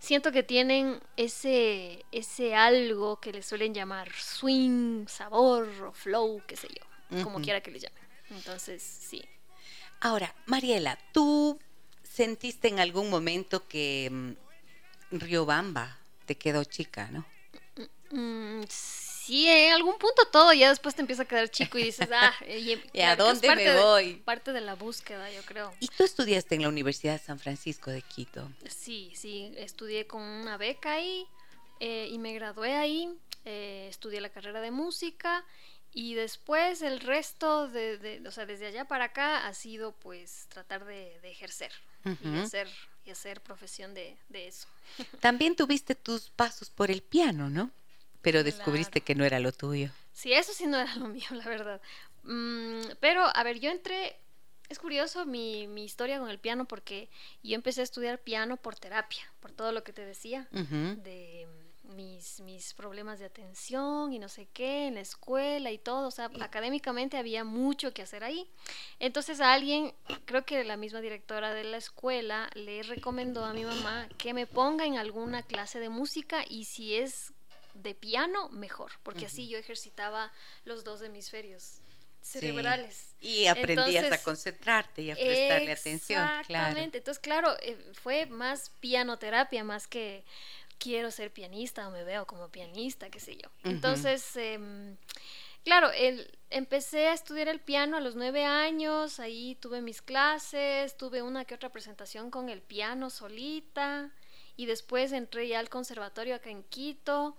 [0.00, 6.56] siento que tienen ese, ese algo que le suelen llamar swing, sabor o flow, qué
[6.56, 8.02] sé yo, como quiera que le llamen.
[8.30, 9.22] Entonces, sí.
[10.00, 11.60] Ahora, Mariela, ¿tú
[12.02, 14.32] sentiste en algún momento que mm,
[15.18, 17.26] Riobamba te quedó chica, no?
[18.10, 22.08] Mm, sí, en algún punto todo, ya después te empieza a quedar chico y dices,
[22.12, 24.14] ah, y, ¿Y a claro dónde parte me de- voy?
[24.24, 25.72] parte de la búsqueda, yo creo.
[25.80, 28.50] Y tú estudiaste en la Universidad de San Francisco de Quito.
[28.68, 31.26] Sí, sí, estudié con una beca ahí
[31.80, 33.08] eh, y me gradué ahí,
[33.44, 35.44] eh, estudié la carrera de música
[35.92, 40.46] y después el resto de, de- o sea, desde allá para acá ha sido pues
[40.48, 41.72] tratar de, de ejercer
[42.24, 42.68] y hacer
[43.04, 44.66] y hacer profesión de, de eso.
[45.20, 47.70] También tuviste tus pasos por el piano, ¿no?
[48.22, 49.04] Pero descubriste Claro.
[49.06, 49.90] que no era lo tuyo.
[50.12, 51.80] Sí, eso sí no era lo mío, la verdad.
[52.24, 54.16] Mm, pero, a ver, yo entré,
[54.68, 57.08] es curioso mi, mi historia con el piano porque
[57.42, 60.46] yo empecé a estudiar piano por terapia, por todo lo que te decía.
[60.52, 61.46] De
[61.96, 66.10] mis, mis problemas de atención y no sé qué en la escuela y todo, o
[66.12, 68.48] sea, académicamente había mucho que hacer ahí.
[69.00, 69.92] Entonces a alguien,
[70.24, 74.46] creo que la misma directora de la escuela le recomendó a mi mamá que me
[74.46, 77.32] ponga en alguna clase de música y si es
[77.82, 80.32] de piano, mejor, porque así yo ejercitaba
[80.64, 81.80] los dos hemisferios
[82.22, 83.14] cerebrales.
[83.20, 86.66] Y aprendías a concentrarte y a prestarle atención, claro.
[86.66, 86.98] Exactamente.
[86.98, 90.24] Entonces, claro, eh, fue más pianoterapia, más que
[90.78, 93.48] quiero ser pianista o me veo como pianista, qué sé yo.
[93.64, 94.96] Entonces, em,
[95.64, 100.96] claro, el- empecé a estudiar el piano a los nueve años, ahí tuve mis clases,
[100.96, 104.10] tuve una que otra presentación con el piano solita
[104.56, 107.36] y después entré ya al conservatorio acá en Quito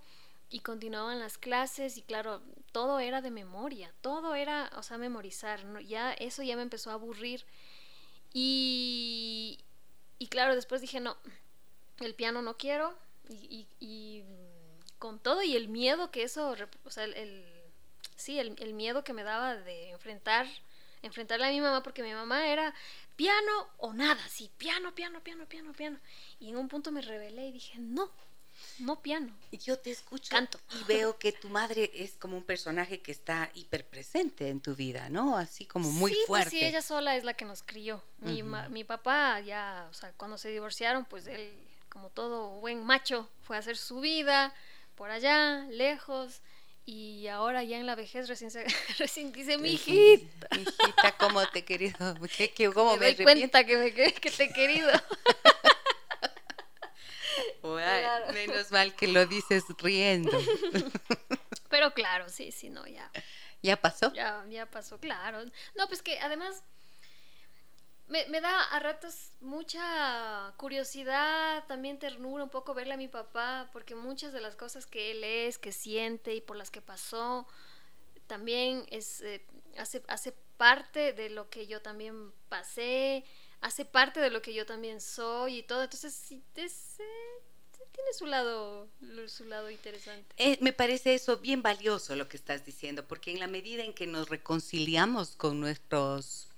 [0.52, 5.64] y continuaban las clases y claro, todo era de memoria, todo era, o sea, memorizar,
[5.64, 5.80] ¿no?
[5.80, 7.44] ya eso ya me empezó a aburrir
[8.32, 9.58] y,
[10.18, 11.16] y claro, después dije, no,
[12.00, 12.94] el piano no quiero
[13.28, 14.24] y, y-
[14.98, 17.44] con todo y el miedo que eso, o sea, el, el-
[18.16, 20.46] sí, el, el miedo que me daba de enfrentar,
[21.02, 22.72] enfrentarle a mi mamá porque mi mamá era
[23.16, 25.98] piano o nada, sí, piano, piano, piano, piano, piano.
[26.38, 28.10] Y en un punto me rebelé y dije, no,
[28.78, 29.32] no piano.
[29.52, 30.58] Yo te escucho Canto.
[30.80, 35.08] y veo que tu madre es como un personaje que está hiperpresente en tu vida,
[35.08, 35.36] ¿no?
[35.36, 36.50] Así como muy sí, fuerte.
[36.50, 38.02] Pues sí, ella sola es la que nos crió.
[38.18, 41.52] Mi, mi papá ya, o sea, cuando se divorciaron, pues él,
[41.88, 44.54] como todo buen macho, fue a hacer su vida
[44.94, 46.40] por allá, lejos.
[46.84, 48.64] Y ahora ya en la vejez recién, se,
[48.98, 50.48] recién dice, mi hijita.
[50.56, 51.96] Mi hijita, ¿cómo te he querido?
[52.36, 54.90] ¿Qué, qué- cómo me me, doy cuenta que, me, que te he querido.
[57.62, 58.32] Ay, Claro.
[58.32, 60.30] Menos mal que lo dices riendo.
[61.68, 63.10] Pero claro, sí, sí, no, ya.
[63.62, 64.12] ¿Ya pasó?
[64.12, 65.44] Ya, ya pasó, claro.
[65.76, 66.62] No, pues que además
[68.08, 73.70] me, me da a ratos mucha curiosidad, también ternura, un poco verle a mi papá,
[73.72, 77.46] porque muchas de las cosas que él es, que siente y por las que pasó,
[78.26, 79.46] también es, eh,
[79.78, 83.24] hace, hace parte de lo que yo también pasé,
[83.60, 85.82] hace parte de lo que yo también soy y todo.
[85.82, 87.41] Entonces, sí, es, eh,
[87.92, 88.88] tiene su lado,
[89.28, 90.34] su lado interesante.
[90.36, 93.92] Eh, me parece eso bien valioso lo que estás diciendo, porque en la medida en
[93.92, 96.48] que nos reconciliamos con nuestros,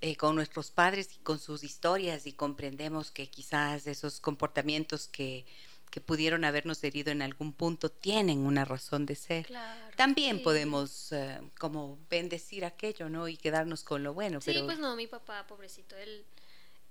[0.00, 5.44] eh, con nuestros padres y con sus historias y comprendemos que quizás esos comportamientos que,
[5.90, 9.46] que pudieron habernos herido en algún punto tienen una razón de ser.
[9.46, 10.44] Claro, También sí.
[10.44, 13.28] podemos eh, como bendecir aquello, ¿no?
[13.28, 14.40] Y quedarnos con lo bueno.
[14.40, 16.24] Sí, pero pues no, mi papá, pobrecito, él,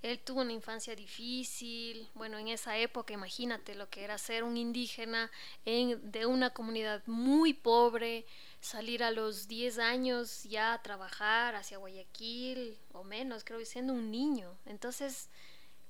[0.01, 2.07] él tuvo una infancia difícil.
[2.13, 5.29] Bueno, en esa época, imagínate lo que era ser un indígena
[5.65, 8.25] en, de una comunidad muy pobre,
[8.61, 14.09] salir a los 10 años ya a trabajar hacia Guayaquil o menos, creo siendo un
[14.11, 14.57] niño.
[14.65, 15.29] Entonces,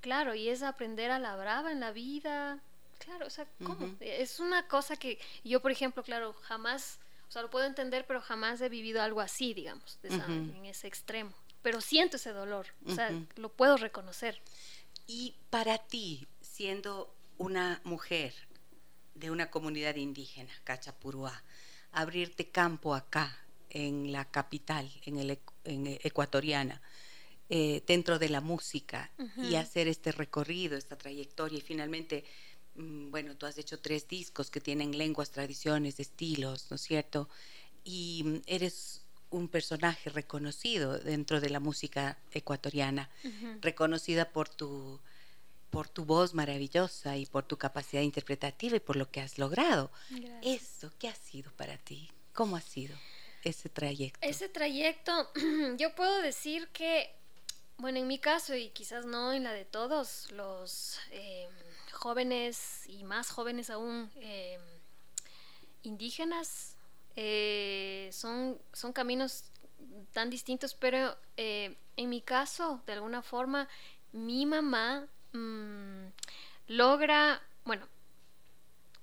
[0.01, 2.59] claro, y es aprender a la brava en la vida.
[2.97, 3.95] Claro, o sea, ¿cómo?
[3.99, 8.21] Es una cosa que yo, por ejemplo, claro, jamás, o sea, lo puedo entender, pero
[8.21, 10.33] jamás he vivido algo así, digamos, de esa- Ujú.
[10.33, 11.31] en ese extremo.
[11.61, 14.41] Pero siento ese dolor, o sea, lo puedo reconocer.
[15.07, 18.33] Y para ti, siendo una mujer
[19.15, 21.43] de una comunidad indígena, Cachapurúa,
[21.91, 23.35] abrirte campo acá,
[23.71, 26.81] en la capital, en el ecu- en e- ecuatoriana,
[27.49, 29.11] eh, dentro de la música
[29.49, 32.23] y hacer este recorrido, esta trayectoria y finalmente,
[32.75, 37.29] mm, bueno, tú has hecho tres discos que tienen lenguas, tradiciones, estilos, ¿no es cierto?
[37.83, 43.09] Y mm, eres un personaje reconocido dentro de la música ecuatoriana
[43.61, 44.99] reconocida por tu
[45.69, 49.91] por tu voz maravillosa y por tu capacidad interpretativa y por lo que has logrado.
[50.09, 50.63] Gracias.
[50.63, 52.11] Eso, ¿qué ha sido para ti?
[52.33, 52.97] ¿Cómo ha sido
[53.43, 54.19] ese trayecto?
[54.21, 55.31] Ese trayecto,
[55.77, 57.15] yo puedo decir que,
[57.77, 61.47] bueno, en mi caso y quizás no en la de todos, los eh,
[61.91, 64.57] jóvenes y más jóvenes aún eh,
[65.83, 66.75] indígenas
[67.15, 69.45] eh, son, son caminos
[70.13, 73.67] tan distintos, pero eh, en mi caso, de alguna forma,
[74.11, 76.07] mi mamá mm,
[76.67, 77.87] logra, bueno,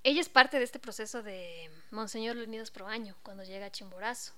[0.03, 4.33] ella es parte de este proceso de Monseñor Leonidas Proaño cuando llega a Chimborazo.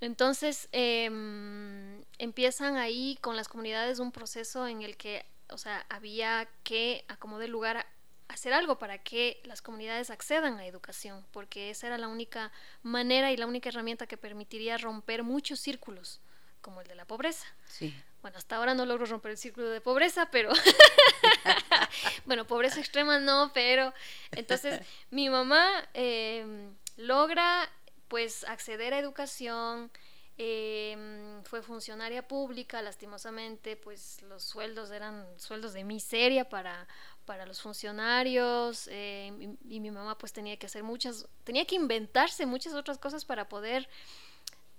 [0.00, 6.48] Entonces em, empiezan ahí con las comunidades un proceso en el que, o sea, había
[6.64, 7.86] que acomodar lugar a
[8.28, 13.30] hacer algo para que las comunidades accedan a educación, porque esa era la única manera
[13.32, 16.20] y la única herramienta que permitiría romper muchos círculos,
[16.60, 17.46] como el de la pobreza.
[17.66, 17.94] Sí.
[18.22, 20.50] Bueno, hasta ahora no logro romper el círculo de pobreza, pero
[22.26, 23.94] bueno, pobreza extrema no, pero
[24.32, 27.70] entonces mi mamá eh, logra
[28.08, 29.90] pues acceder a educación,
[30.38, 36.86] eh, fue funcionaria pública, lastimosamente, pues los sueldos eran sueldos de miseria para,
[37.26, 41.74] para los funcionarios eh, y, y mi mamá pues tenía que hacer muchas, tenía que
[41.74, 43.88] inventarse muchas otras cosas para poder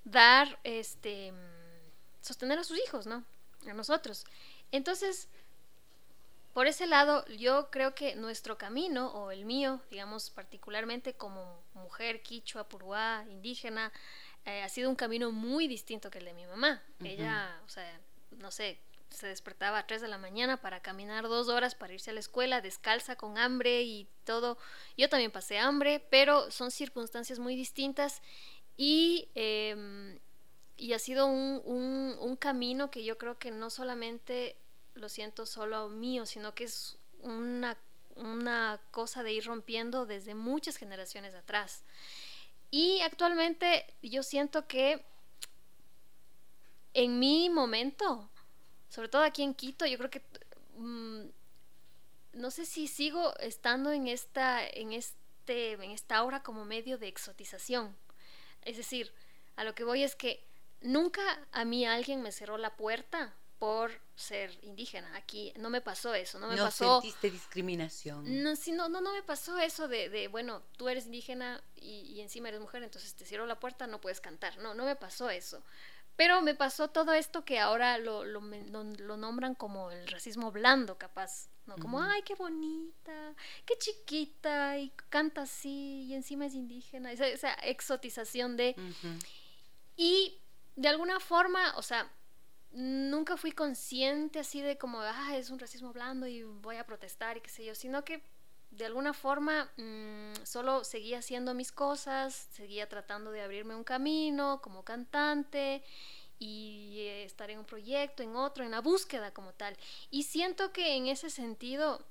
[0.04, 1.34] dar, este,
[2.22, 3.24] sostener a sus hijos, ¿no?
[3.70, 4.26] A nosotros.
[4.72, 5.28] Entonces,
[6.54, 12.24] por ese lado, yo creo que nuestro camino, o el mío, digamos, particularmente como mujer
[12.24, 13.92] quichua, puruá, indígena,
[14.46, 16.82] eh, ha sido un camino muy distinto que el de mi mamá.
[17.04, 18.00] Ella, o sea,
[18.32, 22.12] no sé, se despertaba a 3 de la mañana para caminar dos horas para irse
[22.12, 24.58] a la escuela, descalza, con hambre y todo.
[24.98, 28.22] Yo también pasé hambre, pero son circunstancias muy distintas
[28.76, 30.20] y, eh,
[30.78, 34.56] y ha sido un, un, un camino que yo creo que no solamente
[34.94, 37.78] lo siento solo mío, sino que es una,
[38.16, 41.84] una cosa de ir rompiendo desde muchas generaciones atrás.
[42.70, 45.06] Y actualmente yo siento que
[46.94, 48.30] en mi momento,
[48.90, 50.22] sobre todo aquí en Quito, yo creo que
[50.76, 51.26] mm,
[52.34, 57.08] no sé si sigo estando en esta, en este, en esta aura como medio de
[57.08, 57.96] exotización.
[58.64, 59.14] Es decir,
[59.56, 60.46] a lo que voy es que
[60.82, 61.22] nunca
[61.52, 65.16] a mí alguien me cerró la puerta por ser indígena.
[65.16, 67.02] Aquí no me pasó eso, no me no pasó.
[67.02, 68.44] sentiste discriminación.
[68.44, 72.02] No, sí, no, no, no me pasó eso de, de bueno, tú eres indígena y,
[72.02, 74.58] y encima eres mujer, entonces te cierro la puerta, no puedes cantar.
[74.60, 75.64] No, no me pasó eso.
[76.18, 80.52] Pero me pasó todo esto que ahora lo, lo, lo- lo nombran como el racismo
[80.52, 81.48] blando, capaz.
[81.68, 81.76] ¿no?
[81.76, 83.34] Como, ay, qué bonita,
[83.66, 87.12] qué chiquita, y canta así, y encima es indígena.
[87.12, 88.76] Esa, esa exotización de...
[89.96, 90.40] Y
[90.76, 92.10] de alguna forma, o sea,
[92.72, 97.38] nunca fui consciente así de como, ah, es un racismo blando y voy a protestar
[97.38, 98.24] y qué sé yo, sino que
[98.72, 104.62] de alguna forma mm, solo seguía haciendo mis cosas, seguía tratando de abrirme un camino
[104.62, 105.84] como cantante
[106.40, 109.76] y eh, estar en un proyecto, en otro, en la búsqueda como tal.
[110.12, 112.06] Y siento que en ese sentido,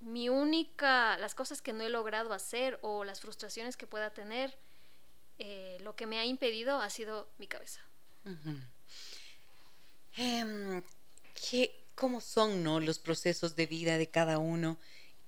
[0.00, 4.56] mi única, las cosas que no he logrado hacer o las frustraciones que pueda tener,
[5.40, 7.80] eh, lo que me ha impedido ha sido mi cabeza.
[10.16, 10.82] Em,
[11.34, 14.78] ¿qué- ¿Cómo son no, los procesos de vida de cada uno?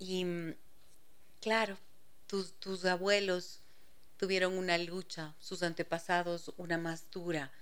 [0.00, 0.26] Y
[1.40, 1.78] claro,
[2.26, 3.60] tus, tus abuelos
[4.18, 7.52] tuvieron una lucha, sus antepasados una más dura,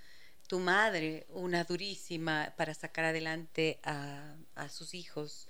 [0.48, 5.48] tu madre una durísima para sacar adelante a, a sus hijos.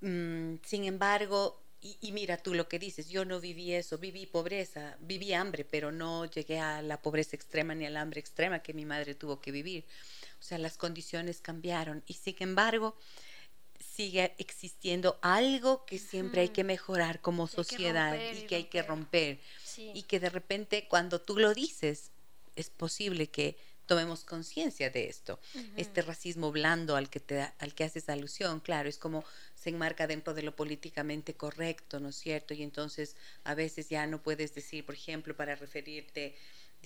[0.00, 4.26] mm, sin embargo, y, y mira tú lo que dices, yo no viví eso, viví
[4.26, 8.74] pobreza, viví hambre, pero no llegué a la pobreza extrema ni al hambre extrema que
[8.74, 9.84] mi madre tuvo que vivir.
[10.40, 12.96] O sea, las condiciones cambiaron y sin embargo
[13.96, 18.64] sigue existiendo algo que siempre hay que mejorar como que sociedad romper y que hay
[18.64, 19.40] que romper.
[19.64, 19.92] Sí.
[19.94, 22.10] y que de repente cuando tú lo dices
[22.54, 25.38] es posible que tomemos conciencia de esto.
[25.76, 29.24] Este racismo blando al que te al que haces alusión, claro, es como
[29.54, 32.52] se enmarca dentro de lo políticamente correcto, ¿no es cierto?
[32.52, 36.36] Y entonces a veces ya no puedes decir, por ejemplo, para referirte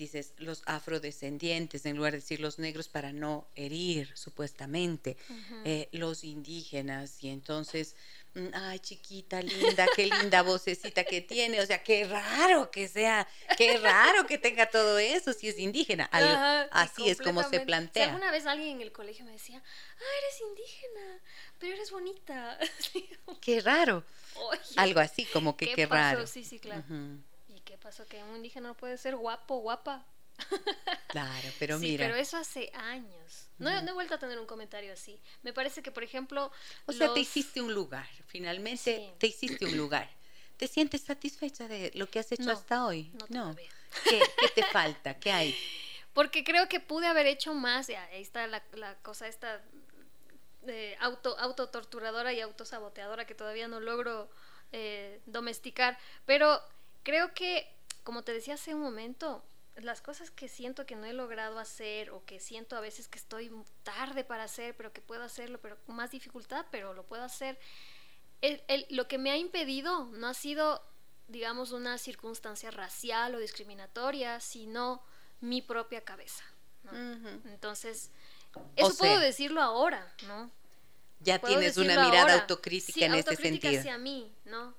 [0.00, 5.16] dices los afrodescendientes en lugar de decir los negros para no herir supuestamente
[5.64, 7.22] eh, los indígenas.
[7.22, 7.94] Y entonces
[8.34, 11.60] mm, ay chiquita linda qué linda vocecita que tiene.
[11.60, 13.28] O sea qué raro que sea
[13.58, 16.04] qué raro que tenga todo eso si es indígena.
[16.06, 18.06] Al- Ajá, sí, así es como se plantea.
[18.06, 21.20] alguna vez alguien en el colegio me decía, ah, eres indígena,
[21.58, 22.58] pero eres bonita.
[23.42, 24.02] qué raro.
[24.34, 26.26] Oye, algo así como que ¿qué raro.
[26.26, 26.80] Sí, sí, claro.
[26.88, 27.29] Ujú, ¿Y qué
[27.80, 28.06] pasó?
[28.06, 30.04] Que un indígena no puede ser guapo, guapa.
[31.08, 33.48] claro pero sí, mira pero eso hace años.
[33.58, 35.20] No, he- no he vuelto a tener un comentario así.
[35.42, 36.50] Me parece que, por ejemplo,
[36.86, 39.14] o sea te hiciste un lugar finalmente Sí.
[39.18, 40.08] te hiciste un lugar
[40.56, 43.56] te sientes satisfecha de lo que has hecho No, hasta hoy no no.
[44.04, 45.56] ¿Qué, qué te falta qué hay
[46.14, 47.88] Porque creo que pude haber hecho más.
[47.88, 49.60] ya, ahí está la, la cosa esta
[50.66, 54.30] eh, auto, autotorturadora y autosaboteadora que todavía no logro
[54.72, 55.98] eh, domesticar.
[56.26, 56.60] Pero
[57.02, 57.70] creo que,
[58.04, 59.44] como te decía hace un momento,
[59.76, 63.18] las cosas que siento que no he logrado hacer o que siento a veces que
[63.18, 63.50] estoy
[63.82, 67.58] tarde para hacer, pero que puedo hacerlo, pero con más dificultad, pero lo puedo hacer.
[68.42, 70.82] El- el- lo que me ha impedido no ha sido,
[71.28, 75.02] digamos, una circunstancia racial o discriminatoria, sino
[75.40, 76.44] mi propia cabeza.
[76.82, 76.92] ¿no?
[76.92, 77.48] Ujú.
[77.50, 78.10] Entonces,
[78.54, 80.50] O eso puedo sea, decir ahora, ¿no?
[81.20, 82.40] Ya Puedo tienes una decirlo mirada ahora.
[82.42, 83.80] autocrítica Sí, en ese autocrítica sentido.
[83.80, 84.74] hacia mí, ¿no?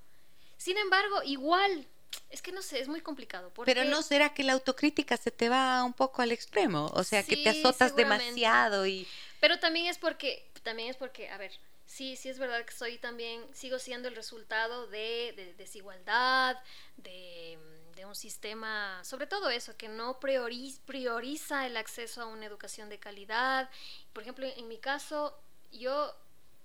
[0.58, 1.88] Sin embargo, igual,
[2.30, 3.51] es que no sé, es muy complicado.
[3.53, 7.03] Porque Pero no será que la autocrítica se te va un poco al extremo, o
[7.03, 9.07] sea, que te azotas demasiado y
[9.39, 11.51] Pero también es porque, también es porque, a ver,
[11.86, 16.57] sí, sí es verdad que soy también, sigo siendo el resultado de, de desigualdad,
[16.97, 17.57] de,
[17.95, 22.89] de un sistema, sobre todo eso, que no priori- prioriza el acceso a una educación
[22.89, 23.70] de calidad.
[24.14, 25.38] Por ejemplo, en mi caso,
[25.72, 26.16] yo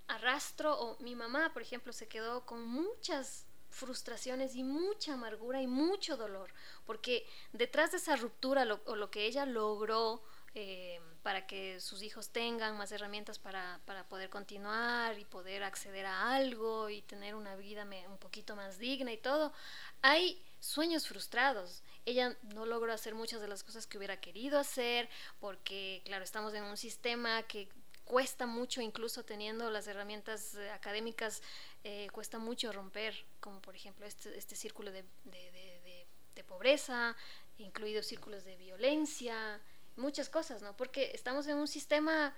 [0.08, 3.45] arrastro, o mi mamá, por ejemplo, se quedó con muchas
[3.76, 6.50] frustraciones y mucha amargura y mucho dolor,
[6.86, 10.22] porque detrás de esa ruptura lo- o lo que ella logró
[10.58, 16.06] eh, para que sus hijos tengan más herramientas para, para poder continuar y poder acceder
[16.06, 19.52] a algo y tener una vida me- un poquito más digna y todo,
[20.02, 21.82] hay sueños frustrados.
[22.06, 25.08] Ella no logró hacer muchas de las cosas que hubiera querido hacer
[25.40, 27.68] porque, claro, estamos en un sistema que
[28.06, 31.42] cuesta mucho, incluso teniendo las herramientas eh, académicas,
[31.84, 37.16] eh, cuesta mucho romper, como por ejemplo este, este círculo de, de- de- pobreza,
[37.58, 39.60] incluidos círculos de violencia,
[39.96, 40.76] muchas cosas, ¿no?
[40.76, 42.34] Porque estamos en un sistema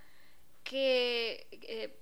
[0.64, 1.95] que, eh,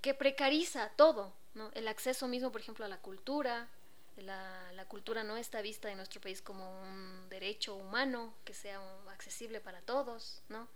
[0.00, 1.70] que precariza todo, ¿no?
[1.74, 3.68] El acceso mismo, por ejemplo, a la cultura.
[4.16, 8.78] La, la cultura no está vista en nuestro país como un derecho humano que sea
[8.80, 10.68] un- accesible para todos, ¿no?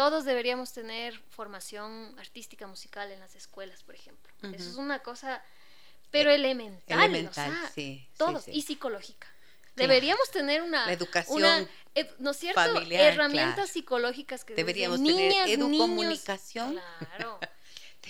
[0.00, 4.32] Todos deberíamos tener formación artística musical en las escuelas, por ejemplo.
[4.54, 5.44] Eso es una cosa,
[6.10, 6.98] pero elemental.
[7.00, 8.52] elemental, o sea, sí, Todos, sí.
[8.54, 9.26] y psicológica.
[9.74, 9.92] Claro.
[9.92, 12.58] Deberíamos tener una, La educación una, eh, ¿no es cierto?
[12.62, 13.70] familiar, Herramientas claro.
[13.70, 16.80] psicológicas que Deberíamos tener niñas, niños- educomunicación.
[16.98, 17.38] Claro.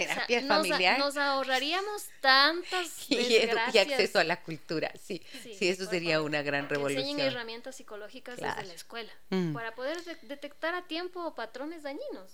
[0.08, 3.36] terapia O sea, familiar Nos, ahorraríamos tantas y,
[3.78, 4.92] acceso a la cultura.
[5.02, 6.30] Sí, sí, Sí, eso sería favor.
[6.30, 7.20] una gran Que enseñen revolución.
[7.20, 8.54] herramientas psicológicas Claro.
[8.56, 9.52] desde la escuela Mm.
[9.52, 12.32] para poder de- detectar a tiempo patrones dañinos.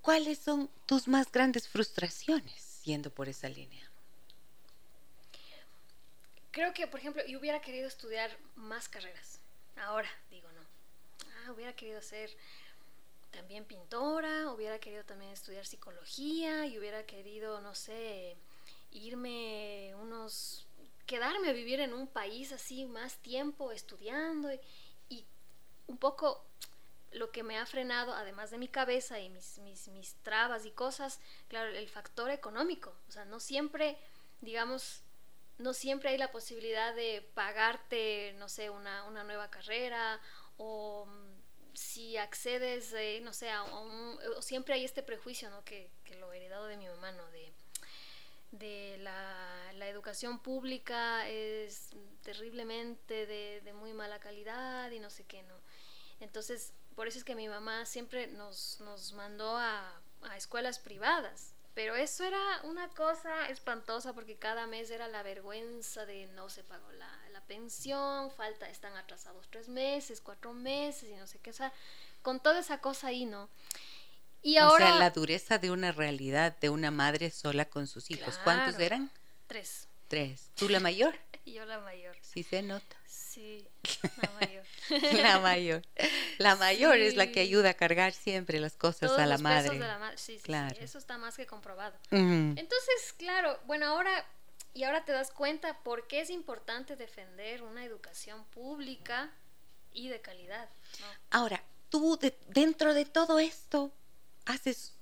[0.00, 3.88] ¿Cuáles son tus más grandes frustraciones yendo por esa línea?
[6.50, 9.38] Creo que, por ejemplo, yo hubiera querido estudiar más carreras.
[9.76, 10.60] Ahora digo no.
[11.46, 12.30] Ah, hubiera querido ser
[13.32, 18.36] también pintora, hubiera querido también estudiar psicología y hubiera querido, no sé,
[18.92, 20.66] irme unos
[21.06, 24.60] quedarme a vivir en un país así más tiempo estudiando y,
[25.08, 25.26] y
[25.88, 26.44] un poco
[27.12, 30.70] lo que me ha frenado, además de mi cabeza y mis, mis, mis trabas y
[30.70, 32.94] cosas, claro, el factor económico.
[33.08, 33.98] O sea, no siempre,
[34.40, 35.02] digamos,
[35.58, 40.20] no siempre hay la posibilidad de pagarte, no sé, una, una nueva carrera
[40.56, 41.31] o mm,
[41.74, 45.64] si accedes, eh, no sé, a, un, siempre hay este prejuicio, ¿no?
[45.64, 47.26] Que, que lo he heredado de mi mamá, ¿no?
[47.30, 47.52] De,
[48.52, 51.90] de la, la educación pública es
[52.22, 55.54] terriblemente de, de muy mala calidad y no sé qué, ¿no?
[56.20, 61.51] Entonces, por eso es que mi mamá siempre nos, nos mandó a, a escuelas privadas.
[61.74, 66.62] Pero eso era una cosa espantosa porque cada mes era la vergüenza de no se
[66.62, 71.50] pagó la, la pensión, falta, están atrasados tres meses, cuatro meses y no sé qué,
[71.50, 71.72] o sea,
[72.20, 73.48] con toda esa cosa ahí, ¿no?
[74.42, 74.84] Y ahora...
[74.84, 78.38] O sea, la dureza de una realidad de una madre sola con sus hijos.
[78.44, 79.10] ¿Cuántos eran?
[79.46, 79.88] Tres.
[80.08, 80.50] Tres.
[80.56, 81.18] ¿Tú la mayor?
[81.46, 82.16] Yo la mayor.
[82.20, 82.96] Sí se nota.
[83.32, 83.66] Sí,
[84.20, 84.64] la mayor.
[85.22, 85.82] La mayor.
[86.38, 87.40] La mayor es la que Sí.
[87.40, 89.70] ayuda a cargar siempre las cosas Todos a la los madre.
[89.70, 90.10] pesos de la.
[90.16, 90.76] Sí, sí, sí, Claro.
[90.80, 91.96] eso está más que comprobado.
[92.10, 94.26] Entonces, claro, bueno, ahora
[94.74, 99.30] y ahora te das cuenta por qué es importante defender una educación pública
[99.92, 100.68] y de calidad.
[101.00, 101.06] ¿no?
[101.30, 103.92] Ahora, tú de- dentro de todo esto
[104.46, 104.94] haces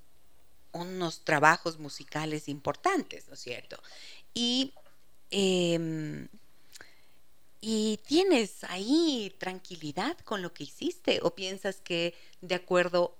[0.73, 3.81] unos trabajos musicales importantes, ¿no es cierto?
[4.35, 4.73] Y,
[5.31, 6.29] em,
[7.61, 13.17] y tienes ahí tranquilidad con lo que hiciste o piensas que de acuerdo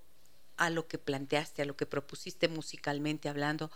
[0.57, 3.71] a lo que planteaste, a lo que propusiste musicalmente hablando,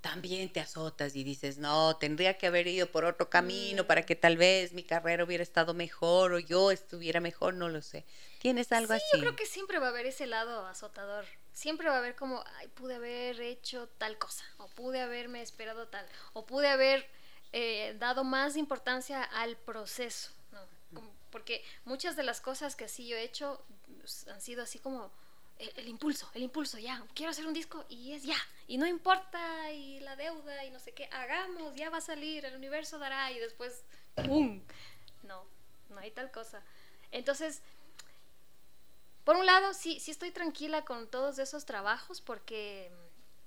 [0.00, 4.16] también te azotas y dices, no, tendría que haber ido por otro camino para que
[4.16, 8.04] tal vez mi carrera hubiera estado mejor o yo estuviera mejor, no lo sé.
[8.38, 9.16] ¿Tienes algo sí, así?
[9.16, 11.26] yo creo que siempre va a haber ese lado azotador.
[11.52, 15.88] Siempre va a haber como, ay, pude haber hecho tal cosa, o pude haberme esperado
[15.88, 17.06] tal, o pude haber
[17.52, 20.60] eh, dado más importancia al proceso, ¿no?
[20.94, 23.64] Como- porque muchas de las cosas que así yo he hecho
[23.98, 25.10] pues, han sido así como
[25.58, 28.36] el, el impulso, el impulso, ya, quiero hacer un disco y es ya,
[28.66, 32.44] y no importa, y la deuda, y no sé qué, hagamos, ya va a salir,
[32.44, 33.82] el universo dará, y después,
[34.26, 34.62] ¡pum!
[35.22, 35.44] No,
[35.90, 36.62] no hay tal cosa.
[37.12, 37.62] Entonces,
[39.24, 42.90] por un lado, sí, sí estoy tranquila con todos esos trabajos porque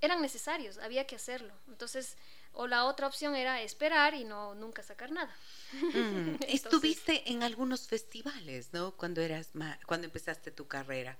[0.01, 1.54] eran necesarios, había que hacerlo.
[1.68, 2.16] Entonces,
[2.54, 5.36] o la otra opción era esperar y no nunca sacar nada.
[5.74, 5.84] Mm,
[6.41, 8.95] Entonces- Estuviste en algunos festivales, ¿no?
[8.95, 11.18] Cuando eras ma- cuando empezaste tu carrera.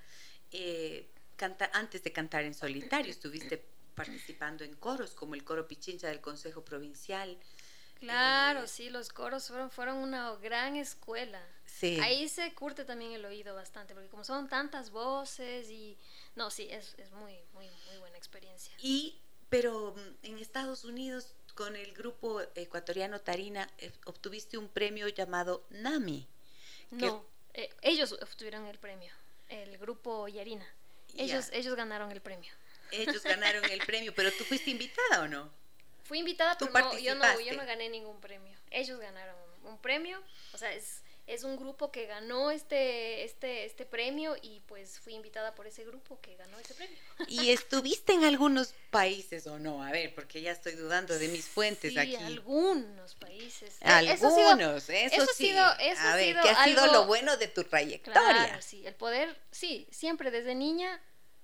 [0.51, 3.65] Eh, canta- antes de cantar en solitario, estuviste
[3.95, 7.38] participando en coros como el coro Pichincha del Consejo Provincial.
[7.99, 11.41] Claro, Eh, sí, los coros fueron, fueron una gran escuela.
[11.65, 11.97] Sí.
[12.01, 15.97] Ahí se curte también el oído bastante, porque como son tantas voces y...
[16.36, 18.73] No, sí, es, es muy, muy, muy buena experiencia.
[18.79, 19.21] Y
[19.54, 25.64] pero mm, en Estados Unidos con el grupo ecuatoriano Tarina eh, obtuviste un premio llamado
[25.70, 26.28] NAMI.
[26.89, 27.24] que- No,
[27.54, 29.14] eh, ellos obtuvieron el premio,
[29.49, 30.68] el grupo Yarina.
[31.16, 32.51] Ellos, ellos ganaron el premio.
[32.89, 35.51] Ellos ganaron el premio, pero tú fuiste invitada o no?
[36.06, 38.58] Fui invitada, pero no, yo, no, yo no gané ningún premio.
[38.72, 39.36] Ellos ganaron
[39.66, 40.20] un premio,
[40.54, 45.13] o sea, es, es un grupo que ganó este, este, este premio y pues fui
[45.13, 46.97] invitada por ese grupo que ganó ese premio.
[47.28, 49.82] ¿Y estuviste en algunos países o no?
[49.84, 52.15] A ver, porque ya estoy dudando de mis fuentes sí, aquí.
[52.17, 53.76] algunos países.
[53.82, 54.78] Eh, Algunos, eso ha sido-
[55.24, 55.45] eso, sí.
[55.47, 58.21] sido- eso a ha ver, sido ¿qué ha sido algo- lo bueno de tu trayectoria?
[58.21, 61.01] Claro, sí, el poder, sí, siempre desde niña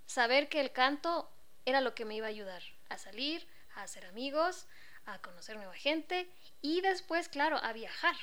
[0.08, 1.32] saber que el canto
[1.66, 4.66] era lo que me iba a ayudar a salir, a hacer amigos,
[5.06, 6.28] a conocer nueva gente
[6.62, 8.16] y después, claro, a viajar.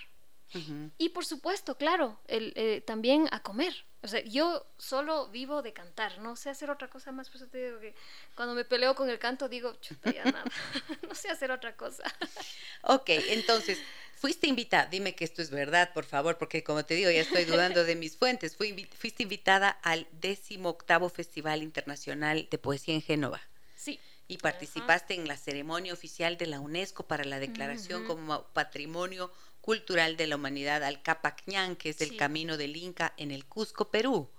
[0.98, 3.74] Y por supuesto, claro, el, eh, también a comer.
[4.02, 7.28] O sea, yo solo vivo de cantar, no sé hacer otra cosa más.
[7.28, 7.94] Por eso te digo que
[8.36, 10.44] cuando me peleo con el canto digo, chuta, ya nada,
[11.08, 12.04] no sé hacer otra cosa.
[12.82, 13.78] Ok, entonces,
[14.14, 17.44] fuiste invitada, dime que esto es verdad, por favor, porque como te digo, ya estoy
[17.44, 18.56] dudando de mis fuentes.
[18.56, 23.40] Fui invi- fuiste invitada al 18 Festival Internacional de Poesía en Génova.
[23.74, 29.32] Sí, y participaste en la ceremonia oficial de la UNESCO para la declaración como Patrimonio
[29.66, 32.16] Cultural de la Humanidad al Capacñán, que es el Sí.
[32.16, 34.30] camino del Inca en el Cusco, Perú.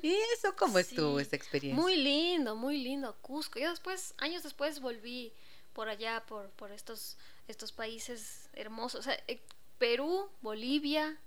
[0.00, 1.78] ¿Y eso cómo estuvo Sí, esa experiencia?
[1.78, 3.58] Muy lindo, muy lindo, Cusco.
[3.58, 5.34] Yo después, años después, volví
[5.74, 9.00] por allá, por, por estos, estos países hermosos.
[9.00, 9.42] O sea, eh,
[9.76, 11.20] Perú, Bolivia.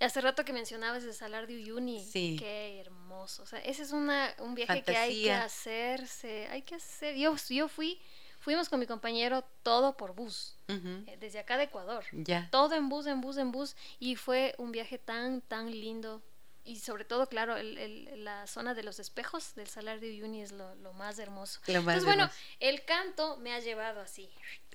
[0.00, 2.04] Hace rato que mencionabas el Salar de Uyuni.
[2.04, 2.34] Sí.
[2.36, 3.44] Qué hermoso.
[3.44, 6.48] O sea, ese es una, un viaje que hay que hacerse.
[6.50, 7.14] Hay que hacer.
[7.16, 8.00] Yo, yo fui,
[8.40, 10.54] fuimos con mi compañero todo por bus.
[10.68, 12.04] Ujú, eh, Desde acá de Ecuador.
[12.50, 13.76] Todo en bus, en bus, en bus.
[13.98, 16.22] Y fue un viaje tan, tan lindo.
[16.64, 20.42] Y sobre todo, claro, el- el- la zona de los espejos del Salar de Uyuni
[20.42, 21.60] es lo, lo más hermoso.
[21.66, 22.38] Lo más Entonces, bueno, hermoso.
[22.60, 24.28] el canto me ha llevado así.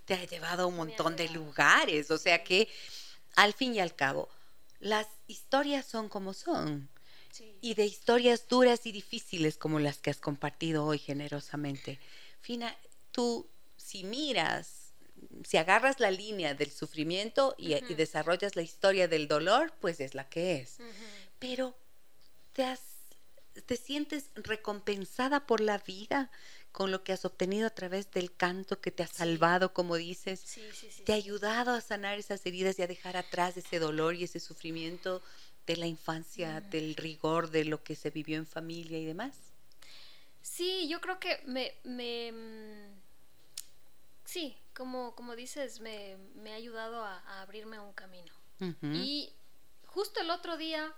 [0.05, 2.67] Te ha llevado a un montón de lugares, o sea que
[3.35, 4.27] al fin y al cabo,
[4.79, 6.89] las historias son como son.
[7.31, 7.57] Sí.
[7.61, 11.99] y de historias duras y difíciles como las que has compartido hoy generosamente.
[12.41, 12.77] Fina,
[13.11, 13.49] tú
[13.83, 14.93] si miras,
[15.43, 20.29] si agarras la línea del sufrimiento y, desarrollas la historia del dolor, pues es la
[20.29, 20.77] que es.
[21.39, 21.75] Pero
[22.53, 23.07] te, has-
[23.65, 26.31] te sientes recompensada por la vida
[26.71, 30.39] con lo que has obtenido a través del canto que te ha salvado, como dices
[30.43, 31.03] Sí, sí, sí.
[31.03, 34.39] te ha ayudado a sanar esas heridas y a dejar atrás ese dolor y ese
[34.39, 35.21] sufrimiento
[35.67, 36.69] de la infancia, Mm.
[36.71, 39.35] del rigor de lo que se vivió en familia y demás.
[40.41, 43.02] Sí, yo creo que me, me, mm,
[44.33, 48.33] sí, como, como dices, me, me ha ayudado a, a abrirme a un camino.
[48.95, 49.33] Y
[49.85, 50.91] justo el otro día,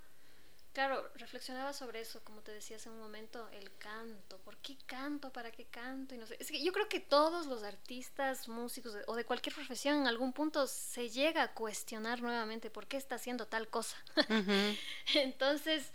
[0.73, 4.38] claro, reflexionaba sobre eso, como te decía hace un momento, el canto.
[4.39, 5.31] ¿Por qué canto?
[5.33, 6.15] ¿Para qué canto?
[6.15, 6.38] Y no sé.
[6.39, 10.07] Es que yo creo que todos los artistas, músicos de- o de cualquier profesión en
[10.07, 13.97] algún punto se llega a cuestionar nuevamente por qué está haciendo tal cosa.
[15.15, 15.91] Entonces,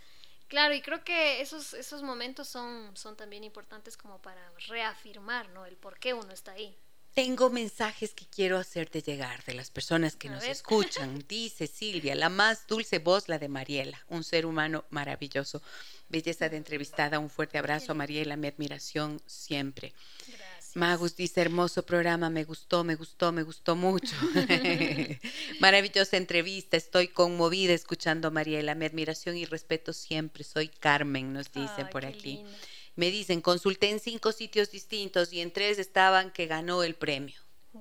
[0.47, 5.65] claro, y creo que esos, esos momentos son, son también importantes como para reafirmar, ¿no?
[5.65, 6.77] El por qué uno está ahí.
[7.13, 10.51] Tengo mensajes que quiero hacerte llegar de las personas que A nos ver.
[10.51, 11.23] escuchan.
[11.27, 15.61] Dice Silvia, la más dulce voz, la de Mariela, un ser humano maravilloso.
[16.07, 19.93] Belleza de entrevistada, un fuerte abrazo a Mariela, mi admiración siempre.
[20.27, 20.75] Gracias.
[20.75, 24.15] Magus dice, hermoso programa, me gustó, me gustó, me gustó mucho.
[25.59, 30.45] Maravillosa entrevista, estoy conmovida escuchando a Mariela, mi admiración y respeto siempre.
[30.45, 32.35] Soy Carmen, nos dicen Ay, por aquí.
[32.37, 32.49] lindo.
[32.95, 37.39] Me dicen, consulté en cinco sitios distintos y en tres estaban que ganó el premio.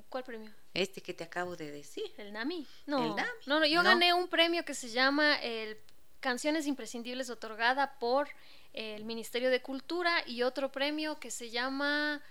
[0.08, 0.50] ¿Cuál premio?
[0.72, 2.04] Este que te acabo de decir.
[2.16, 2.66] ¿El NAMI?
[2.86, 3.28] No, ¿El NAMI?
[3.46, 3.88] no, no, yo No.
[3.90, 5.76] gané un premio que se llama el
[6.20, 8.28] Canciones Imprescindibles otorgada por
[8.72, 12.22] el Ministerio de Cultura y otro premio que se llama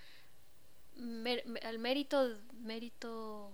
[0.96, 3.52] el mérito mérito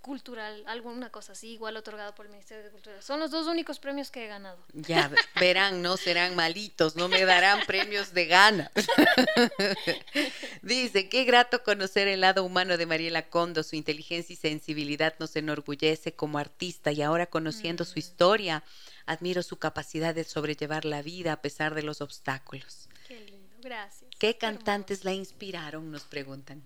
[0.00, 3.02] cultural, alguna cosa así, igual otorgado por el Ministerio de Cultura.
[3.02, 4.58] Son los dos únicos premios que he ganado.
[4.72, 8.70] Ya verán, no serán malitos, no me darán premios de gana.
[10.62, 15.36] Dice, qué grato conocer el lado humano de Mariela Condo, su inteligencia y sensibilidad nos
[15.36, 18.64] enorgullece como artista y ahora conociendo su historia,
[19.06, 22.88] admiro su capacidad de sobrellevar la vida a pesar de los obstáculos.
[23.06, 24.10] Qué lindo, gracias.
[24.18, 24.40] ¿Qué Hermoso.
[24.40, 25.90] cantantes la inspiraron?
[25.90, 26.62] Nos preguntan.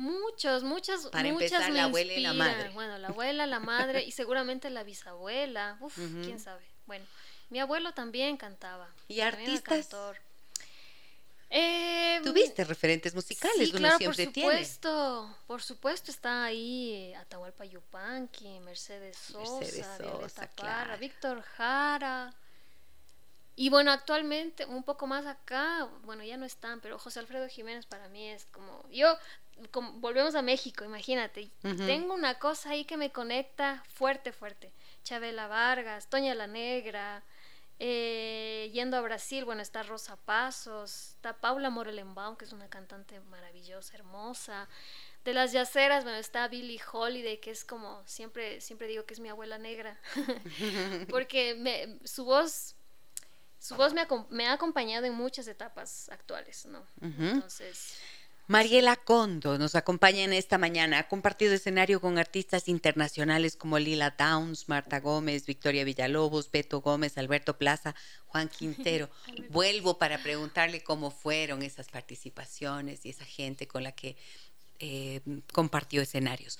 [0.00, 2.56] Muchos, muchas, Para muchas empezar, la abuela y la inspiran.
[2.56, 2.70] madre.
[2.70, 5.76] Bueno, la abuela, la madre y seguramente la bisabuela.
[5.80, 6.22] Uf, Ujú.
[6.24, 6.64] quién sabe.
[6.86, 7.04] Bueno,
[7.50, 8.88] mi abuelo también cantaba.
[9.08, 9.88] ¿Y artistas?
[9.88, 10.16] cantor.
[11.50, 13.68] Eh, ¿Tuviste referentes musicales?
[13.68, 14.50] Sí, claro, por siempre tiene.
[14.52, 15.36] supuesto.
[15.46, 20.98] Por supuesto está ahí eh, Atahualpa Yupanqui, Mercedes Sosa, Mercedes Sosa, Parra, claro.
[20.98, 22.32] Víctor Jara.
[23.56, 27.84] Y bueno, actualmente, un poco más acá, bueno, ya no están, pero José Alfredo Jiménez
[27.84, 28.88] para mí es como.
[28.90, 29.18] Yo,
[29.70, 31.50] como, volvemos a México, imagínate.
[31.86, 34.72] Tengo una cosa ahí que me conecta fuerte, fuerte.
[35.04, 37.22] Chabela Vargas, Toña la Negra.
[37.82, 43.18] eh, yendo a Brasil, bueno, está Rosa Pasos, está Paula Morelenbaum, que es una cantante
[43.20, 44.68] maravillosa, hermosa.
[45.24, 49.20] De las yaceras, bueno, está Billie Holiday, que es como, siempre, siempre digo que es
[49.20, 49.98] mi abuela negra,
[51.08, 52.74] porque me- su voz,
[53.58, 56.84] su voz me, ha acompañado en muchas etapas actuales, ¿no?
[57.00, 57.98] Entonces,
[58.50, 60.98] Mariela Condo nos acompaña en esta mañana.
[60.98, 67.16] Ha compartido escenario con artistas internacionales como Lila Downs, Marta Gómez, Victoria Villalobos, Beto Gómez,
[67.16, 67.94] Alberto Plaza,
[68.26, 69.08] Juan Quintero.
[69.50, 74.16] Vuelvo para preguntarle cómo fueron esas participaciones y esa gente con la que
[74.80, 75.20] eh,
[75.52, 76.58] compartió escenarios.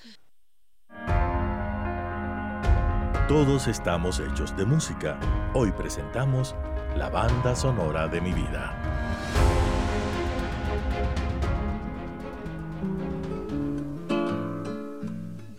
[3.27, 5.19] Todos estamos hechos de música.
[5.55, 6.55] Hoy presentamos
[6.97, 8.77] la banda sonora de mi vida.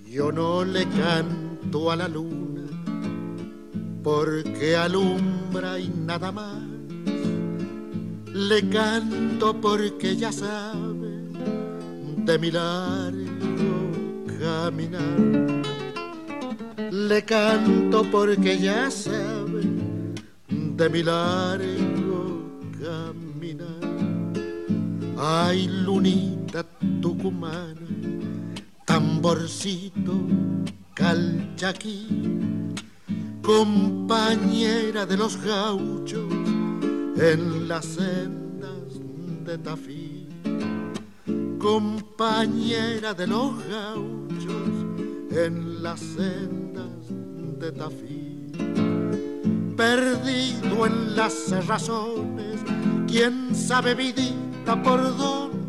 [0.06, 2.68] Yo no le canto a la luna
[4.04, 6.62] porque alumbra y nada más.
[8.34, 11.30] Le canto porque ya sabe
[12.26, 13.92] de mi largo
[14.40, 15.20] caminar.
[16.92, 19.62] Le canto porque ya sabe
[20.50, 22.44] de mi largo
[22.82, 23.82] caminar.
[25.18, 26.41] Ay, lunita
[27.12, 27.76] tucumana
[28.86, 30.16] tamborcito
[30.94, 32.08] calchaquí,
[33.42, 36.32] compañera de los gauchos
[37.18, 38.92] en las sendas
[39.46, 40.28] de Tafí,
[41.60, 44.70] compañera de los gauchos
[45.32, 47.04] en las sendas
[47.60, 48.52] de Tafí,
[49.76, 52.60] perdido en las razones,
[53.08, 55.61] quién sabe vidita por dónde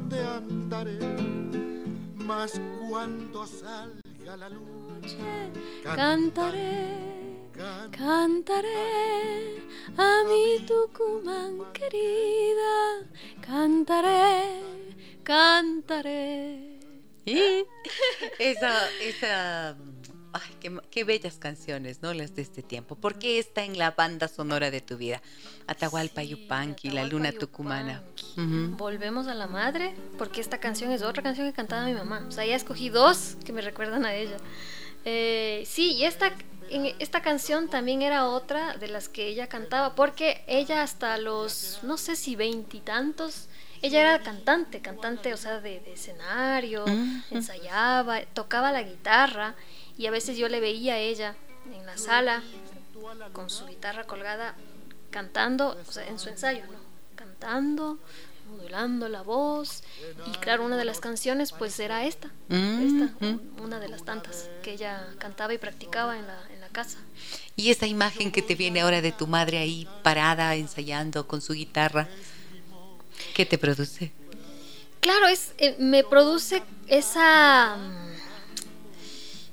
[2.34, 2.52] mas
[2.88, 5.16] cuando salga la luz
[5.84, 6.96] cantaré,
[7.52, 9.62] can- cantaré
[9.98, 12.74] a mi Tucumán querida,
[13.46, 14.44] cantaré,
[15.22, 16.78] cantaré.
[17.26, 17.66] Y
[18.38, 18.72] esa,
[19.10, 19.76] esa,
[20.32, 22.14] ay, qué, qué bellas canciones, ¿no?
[22.14, 22.96] Las de este tiempo.
[22.96, 25.22] ¿Por qué está en la banda sonora de tu vida?
[25.66, 28.02] Atahualpa Sí, Yupanqui, La Atahualpa Luna Tucumana.
[28.16, 28.40] Yupanqui.
[28.40, 28.76] Ujú.
[28.76, 32.24] Volvemos a la madre, porque esta canción es otra canción que cantaba mi mamá.
[32.28, 34.36] O sea, ya escogí dos que me recuerdan a ella.
[35.04, 36.32] Eh, sí, y esta,
[36.70, 41.80] en esta canción también era otra de las que ella cantaba, porque ella hasta los,
[41.82, 43.48] no sé si veintitantos,
[43.82, 46.84] ella era cantante, cantante, o sea, de, de escenario,
[47.32, 49.56] ensayaba, tocaba la guitarra,
[49.99, 51.36] y a veces yo le veía a ella
[51.72, 52.43] en la sala
[53.32, 54.55] con su guitarra colgada
[55.11, 56.78] cantando, o sea, en su ensayo, ¿no?
[57.14, 57.99] Cantando,
[58.51, 59.82] modulando la voz.
[60.26, 63.11] Y claro, una de las canciones pues era esta, esta
[63.62, 66.99] una de las tantas que ella cantaba y practicaba en la, en la casa.
[67.57, 71.53] Y esa imagen que te viene ahora de tu madre ahí parada ensayando con su
[71.53, 72.09] guitarra,
[73.34, 74.12] ¿qué te produce?
[75.01, 77.76] Claro, es, eh, me produce esa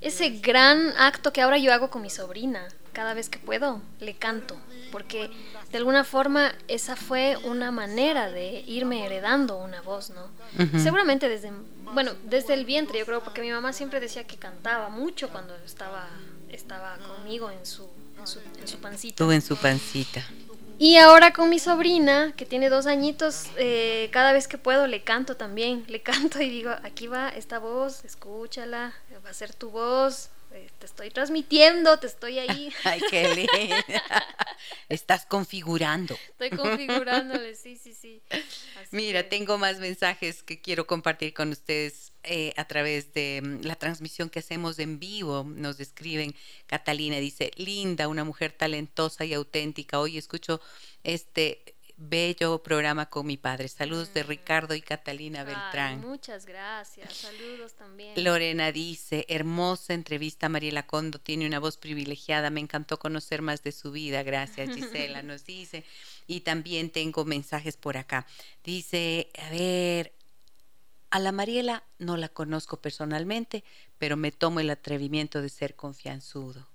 [0.02, 2.68] ese gran acto que ahora yo hago con mi sobrina.
[2.94, 4.58] Cada vez que puedo, le canto,
[4.92, 5.30] porque
[5.72, 10.28] de alguna forma esa fue una manera de irme heredando una voz, ¿no?
[10.80, 11.52] Seguramente desde,
[11.94, 15.56] bueno, desde el vientre, yo creo, porque mi mamá siempre decía que cantaba mucho cuando
[15.58, 16.08] estaba,
[16.50, 17.88] estaba conmigo en su,
[18.20, 19.24] en su, en su pancita.
[19.24, 20.26] Tú en su pancita.
[20.82, 25.04] Y ahora con mi sobrina, que tiene dos añitos, eh, cada vez que puedo le
[25.04, 28.94] canto también, le canto y digo, aquí va esta voz, escúchala,
[29.26, 32.74] va a ser tu voz, te estoy transmitiendo, te estoy ahí.
[32.84, 33.76] Ay, qué lindo.
[34.90, 36.18] Estás configurando.
[36.30, 38.22] Estoy configurándole, sí, sí, sí.
[38.30, 43.42] Así Mira, que- tengo más mensajes que quiero compartir con ustedes eh, a través de
[43.44, 45.44] mm, la transmisión que hacemos en vivo.
[45.48, 46.36] Nos escriben,
[46.66, 50.00] Catalina dice, linda, una mujer talentosa y auténtica.
[50.00, 50.60] Hoy escucho
[51.04, 53.68] este bello programa con mi padre.
[53.68, 56.02] Saludos de Ricardo y Catalina Ay, Beltrán.
[56.02, 58.24] muchas gracias, saludos también.
[58.24, 63.74] Lorena dice, hermosa entrevista, Mariela Condo tiene una voz privilegiada, me encantó conocer más de
[63.74, 65.84] su vida, gracias Gisela, nos dice.
[66.26, 68.26] Y también tengo mensajes por acá.
[68.64, 70.14] Dice, a ver,
[71.10, 73.64] a la Mariela no la conozco personalmente,
[73.98, 76.68] pero me tomo el atrevimiento de ser confianzudo.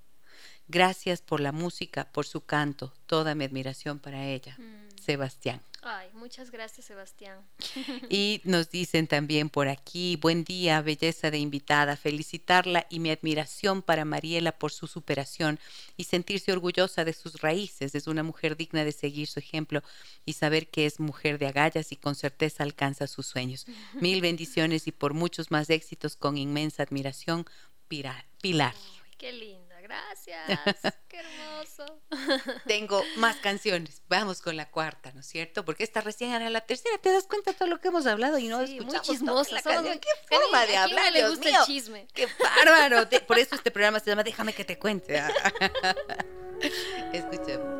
[0.66, 4.56] Gracias por la música, por su canto, toda mi admiración para ella.
[4.58, 4.93] Mm.
[5.04, 5.60] Sebastián.
[5.86, 7.38] Ay, muchas gracias, Sebastián.
[8.08, 13.82] Y nos dicen también por aquí, buen día, belleza de invitada, felicitarla y mi admiración
[13.82, 15.58] para Mariela por su superación
[15.98, 17.94] y sentirse orgullosa de sus raíces.
[17.94, 19.82] Es una mujer digna de seguir su ejemplo
[20.24, 23.66] y saber que es mujer de agallas y con certeza alcanza sus sueños.
[24.00, 27.44] Mil bendiciones y por muchos más éxitos con inmensa admiración,
[27.88, 28.74] Pira- Pilar.
[28.74, 30.48] Ay, qué linda, gracias.
[31.08, 32.00] qué hermoso.
[32.66, 34.02] Tengo más canciones.
[34.08, 35.64] Vamos con la cuarta, ¿no es cierto?
[35.64, 36.98] Porque esta recién era la tercera.
[36.98, 39.44] ¿Te das cuenta de todo lo que hemos hablado y no Sí, muy escuchamos toda
[39.44, 39.54] chismosa.
[39.54, 39.84] la canción?
[39.84, 41.60] muy- ¿Qué forma de ¿a quién no hablar, le Dios gusta mío?
[41.60, 42.06] el chisme?
[42.14, 42.28] ¡Qué
[42.66, 43.08] bárbaro!
[43.26, 45.22] Por eso este programa se llama Déjame que te cuente.
[47.12, 47.73] Escuchemos.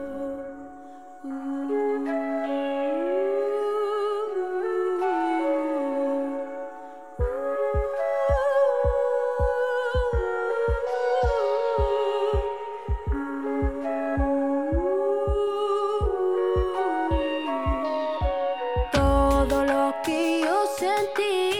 [21.14, 21.53] Que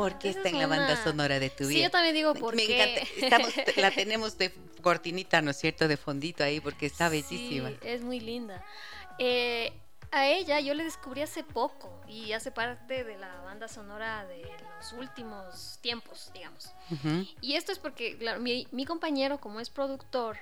[0.00, 1.78] por qué está es en la banda una- sonora de tu vida?
[1.78, 2.82] Sí, yo también digo Me- por Me qué.
[2.94, 3.10] encanta.
[3.16, 5.88] Estamos, la tenemos de cortinita, ¿no es cierto?
[5.88, 7.68] De fondito ahí porque está bellísima.
[7.70, 8.64] Sí, es muy linda.
[9.18, 9.72] Eh,
[10.12, 14.42] a ella yo le descubrí hace poco y hace parte de la banda sonora de
[14.78, 16.70] los últimos tiempos, digamos.
[16.90, 17.26] Ujú.
[17.40, 20.38] Y esto es porque, claro, mi, mi compañero, como es productor,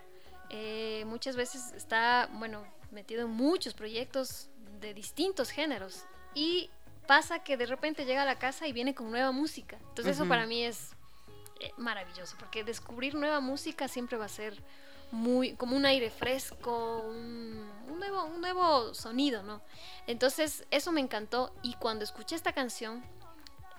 [0.50, 4.48] eh, muchas veces está, bueno, metido en muchos proyectos
[4.80, 6.04] de distintos géneros.
[6.34, 6.70] Y
[7.08, 9.78] pasa que de repente llega a la casa y viene con nueva música.
[9.88, 10.90] Entonces eso para mí es
[11.58, 14.62] eh, maravilloso, porque descubrir nueva música siempre va a ser
[15.10, 19.62] muy como un aire fresco, un, un nuevo, un nuevo sonido, ¿no?
[20.06, 23.02] Entonces eso me encantó y cuando escuché esta canción,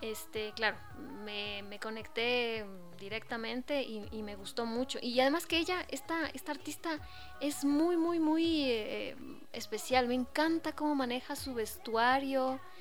[0.02, 0.76] este, claro,
[1.24, 2.66] me, me conecté
[2.98, 4.98] directamente y, y me gustó mucho.
[5.00, 6.98] Y además que ella, esta, esta artista,
[7.40, 9.16] es muy, muy, muy eh,
[9.52, 10.08] especial.
[10.08, 12.79] Me encanta cómo maneja su vestuario, eh,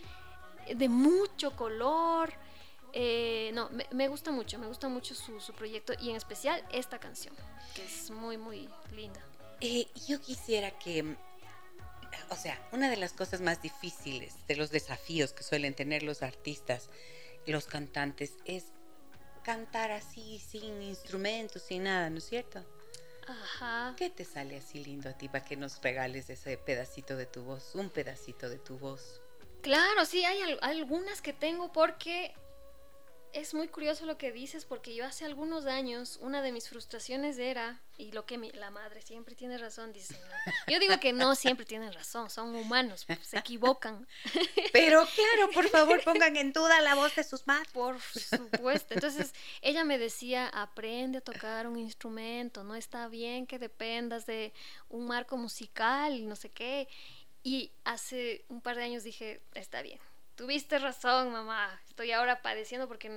[0.75, 2.33] de mucho color.
[2.93, 6.63] Eh, no, me, me gusta mucho, me gusta mucho su, su proyecto y en especial
[6.71, 7.35] esta canción,
[7.75, 9.21] que es muy, muy linda.
[9.61, 11.15] Eh, yo quisiera que,
[12.29, 16.23] o sea, una de las cosas más difíciles, de los desafíos que suelen tener los
[16.23, 16.89] artistas,
[17.45, 18.65] los cantantes, es
[19.43, 22.63] cantar así, sin instrumentos, sin nada, ¿no es cierto?
[23.27, 23.93] Ajá.
[23.97, 27.43] ¿Qué te sale así lindo a ti para que nos regales ese pedacito de tu
[27.43, 27.75] voz?
[27.75, 29.21] Un pedacito de tu voz.
[29.61, 32.33] Claro, sí, hay al- algunas que tengo porque
[33.31, 37.37] es muy curioso lo que dices, porque yo hace algunos años una de mis frustraciones
[37.37, 40.53] era, y lo que mi- la madre siempre tiene razón, dice, ¿no?
[40.73, 44.07] yo digo que no siempre tienen razón, son humanos, se equivocan,
[44.73, 47.71] Pero claro, por favor, pongan en duda la voz de sus madres.
[47.71, 48.93] por supuesto.
[48.95, 54.53] Entonces ella me decía, aprende a tocar un instrumento, no está bien que dependas de
[54.89, 56.87] un marco musical y no sé qué.
[57.43, 59.99] Y hace un par de años dije, está bien,
[60.35, 63.11] tuviste razón, mamá, estoy ahora padeciendo porque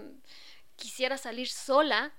[0.76, 2.12] quisiera salir sola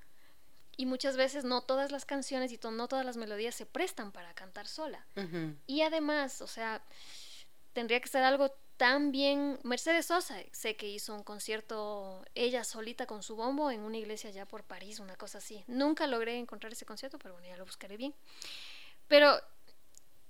[0.75, 4.11] y muchas veces no todas las canciones y to- no todas las melodías se prestan
[4.11, 5.05] para cantar sola.
[5.67, 6.81] Y además, o sea,
[7.73, 9.59] tendría que ser algo tan bien.
[9.63, 14.29] Mercedes Sosa, sé que hizo un concierto ella solita con su bombo en una iglesia
[14.29, 15.63] allá por París, una cosa así.
[15.67, 18.13] Nunca logré encontrar ese concierto, pero bueno, ya lo buscaré bien.
[19.07, 19.39] Pero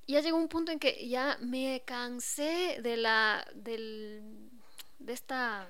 [0.08, 4.50] ya llegó un punto en que ya me cansé de la del
[5.00, 5.68] de esta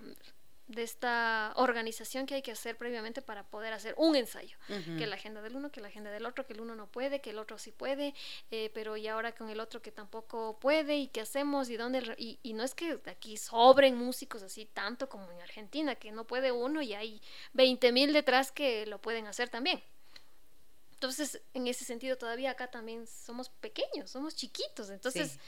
[0.67, 4.57] de esta organización que hay que hacer previamente para poder hacer un ensayo.
[4.97, 7.21] Que la agenda del uno, que la agenda del otro, que el uno no puede,
[7.21, 8.13] que el otro sí puede,
[8.49, 12.15] eh, pero y ahora con el otro que tampoco puede, y qué hacemos, y dónde,
[12.17, 16.25] y, y no es que aquí sobren músicos así tanto como en Argentina, que no
[16.25, 17.21] puede uno y hay
[17.53, 19.83] 20 mil detrás que lo pueden hacer también.
[21.03, 24.89] Entonces, en ese sentido, todavía acá también somos pequeños, somos chiquitos.
[24.89, 25.39] Entonces, Sí.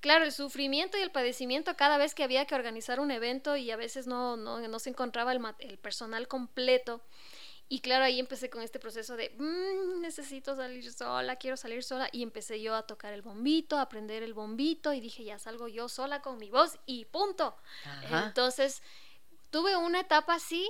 [0.00, 3.70] claro, el sufrimiento y el padecimiento cada vez que había que organizar un evento y
[3.70, 7.02] a veces no, no, no se encontraba el, el personal completo.
[7.68, 12.08] Y claro, ahí empecé con este proceso de, "Mm, necesito salir sola, quiero salir sola.
[12.10, 15.68] Y empecé yo a tocar el bombito, a aprender el bombito y dije, ya salgo
[15.68, 17.56] yo sola con mi voz y punto.
[17.84, 18.24] Ajá.
[18.28, 18.80] Entonces,
[19.50, 20.66] tuve una etapa así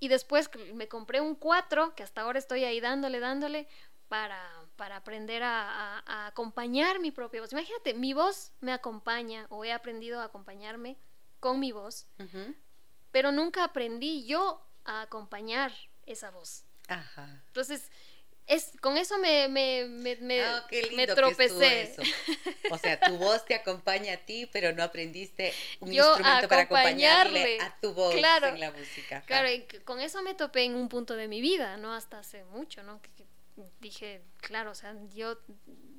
[0.00, 3.68] y después me compré un 4, que hasta ahora estoy ahí dándole, dándole,
[4.08, 4.40] para,
[4.76, 7.52] para aprender a, a- a acompañar mi propia voz.
[7.52, 10.96] Imagínate, mi voz me acompaña o he aprendido a acompañarme
[11.40, 12.06] con mi voz,
[13.10, 15.72] pero nunca aprendí yo a acompañar
[16.04, 16.64] esa voz.
[16.88, 17.42] Ajá.
[17.48, 17.90] Entonces,
[18.46, 21.94] es, con eso me, me, me, me, Ah, me tropecé.
[22.70, 26.62] O sea, tu voz te acompaña a ti, pero no aprendiste un Yo instrumento para
[26.62, 28.48] acompañarle a tu voz Claro.
[28.48, 29.18] en la música.
[29.18, 29.26] Ajá.
[29.26, 32.44] Claro, y con eso me topé en un punto de mi vida, no hasta hace
[32.44, 33.00] mucho, ¿no?
[33.02, 33.26] Que, que
[33.80, 35.38] dije, claro, o sea, yo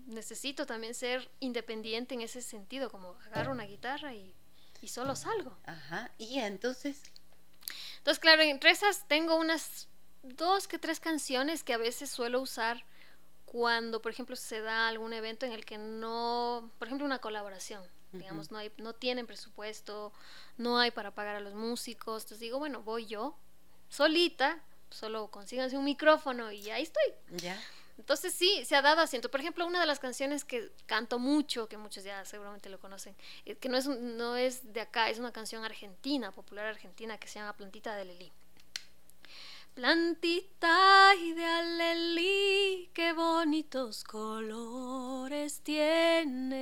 [0.06, 4.34] necesito también ser independiente en ese sentido, como agarro una guitarra y,
[4.82, 5.58] y solo salgo.
[5.66, 6.12] Ajá.
[6.18, 7.02] Y entonces,
[7.98, 9.90] Entonces, claro, entre esas tengo unas
[10.24, 12.84] dos que tres canciones que a veces suelo usar
[13.46, 17.82] cuando, por ejemplo, se da algún evento en el que no, por ejemplo, una colaboración,
[18.12, 20.12] digamos, no hay, no tienen presupuesto,
[20.58, 23.38] no hay para pagar a los músicos, entonces digo, bueno, voy yo
[23.90, 27.14] solita, solo consíganse un micrófono y ahí estoy.
[27.38, 27.58] ya.
[27.98, 29.32] Entonces sí, se ha dado asiento.
[29.32, 33.16] Por ejemplo, una de las canciones que canto mucho, que muchos ya seguramente lo conocen,
[33.46, 37.28] eh, que no es, no es de acá, es una canción argentina, popular argentina, que
[37.28, 38.32] se llama Plantita de Lelí.
[39.78, 46.58] Plantita de alelí, qué bonitos colores tienes.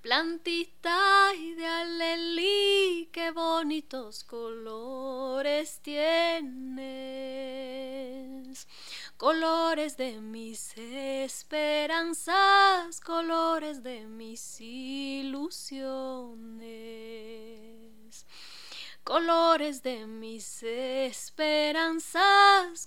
[0.00, 6.86] Plantita de alelí, qué bonitos colores tienes.
[9.16, 12.30] Colores de mis esperanzas,
[13.00, 16.06] colores de mis ilusiones.
[19.10, 22.18] Colores de mis esperanzas,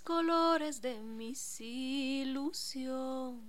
[0.04, 3.40] colores de mis ilusiones.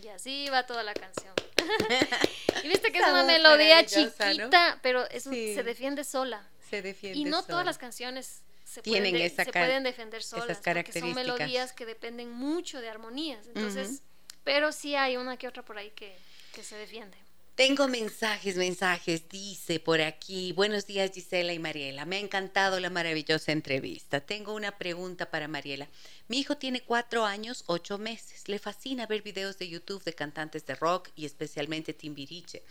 [0.00, 1.34] Y así va toda la canción.
[2.62, 5.56] y viste que es una melodía chiquita, pero es un- Sí.
[5.56, 6.48] se defiende sola.
[6.70, 7.48] Se defiende Y no sola.
[7.48, 11.14] todas las canciones se, Tienen pueden, de- esa se pueden defender solas, porque son características.
[11.16, 13.44] melodías que dependen mucho de armonías.
[13.48, 14.02] Entonces,
[14.44, 16.16] pero sí hay una que otra por ahí que,
[16.52, 17.18] que se defiende.
[17.56, 19.30] Tengo mensajes, mensajes.
[19.30, 22.04] Dice por aquí, buenos días Gisela y Mariela.
[22.04, 24.20] Me ha encantado la maravillosa entrevista.
[24.20, 25.88] Tengo una pregunta para Mariela.
[26.28, 28.46] Mi hijo tiene cuatro años, ocho meses.
[28.50, 32.62] Le fascina ver videos de YouTube de cantantes de rock y especialmente Timbiriche.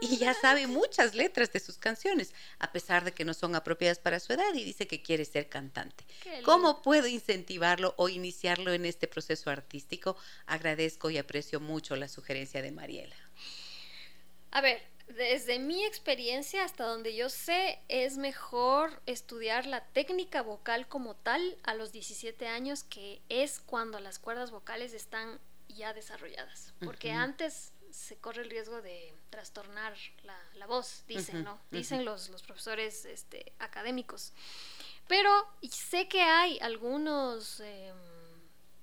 [0.00, 4.00] Y ya sabe muchas letras de sus canciones, a pesar de que no son apropiadas
[4.00, 6.04] para su edad y dice que quiere ser cantante.
[6.42, 10.16] ¿Cómo puedo incentivarlo o iniciarlo en este proceso artístico?
[10.46, 13.23] Agradezco y aprecio mucho la sugerencia de Mariela.
[14.54, 20.86] A ver, desde mi experiencia, hasta donde yo sé, es mejor estudiar la técnica vocal
[20.86, 26.72] como tal a los 17 años, que es cuando las cuerdas vocales están ya desarrolladas.
[26.84, 31.60] Porque antes se corre el riesgo de trastornar la, la voz, dicen, ¿no?
[31.72, 34.32] Dicen los, los profesores este, académicos.
[35.08, 35.30] Pero
[35.68, 37.96] sé que hay algunos em,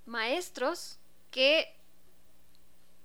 [0.05, 0.97] maestros
[1.31, 1.73] que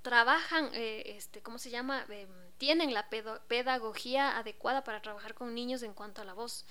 [0.03, 2.05] trabajan, eh, este, ¿cómo se llama?
[2.09, 6.65] Em, tienen la pedagogía adecuada para trabajar con niños en cuanto a la voz.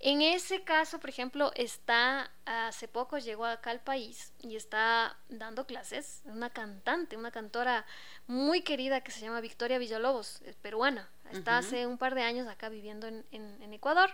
[0.00, 5.66] En ese caso, por ejemplo, está, hace poco llegó acá al país y está dando
[5.66, 7.84] clases, una cantante, una cantora
[8.26, 11.08] muy querida que se llama Victoria Villalobos, es peruana.
[11.30, 14.10] Está hace un par de años acá viviendo en, en- en Ecuador.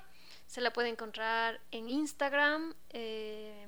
[0.46, 3.66] Se la puede encontrar en Instagram eh,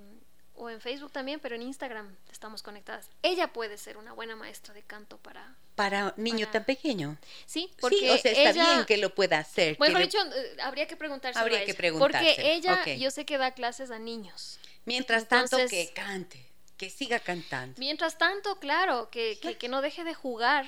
[0.54, 3.08] o en Facebook también, pero en Instagram estamos conectadas.
[3.22, 5.54] Ella puede ser una buena maestra de canto para...
[5.76, 7.16] Para un niño Para- tan pequeño.
[7.44, 8.74] Sí, porque sí, o sea, está ella...
[8.74, 9.76] bien que lo pueda hacer.
[9.76, 13.10] que le- dicho, eh, habría que preguntárselo Habría a que ella, preguntárselo, Porque ella, yo
[13.10, 14.58] sé que da clases a niños.
[14.86, 16.44] Mientras tanto que cante,
[16.76, 17.78] que siga cantando.
[17.78, 20.66] Mientras tanto, claro, que, que, que no deje de jugar,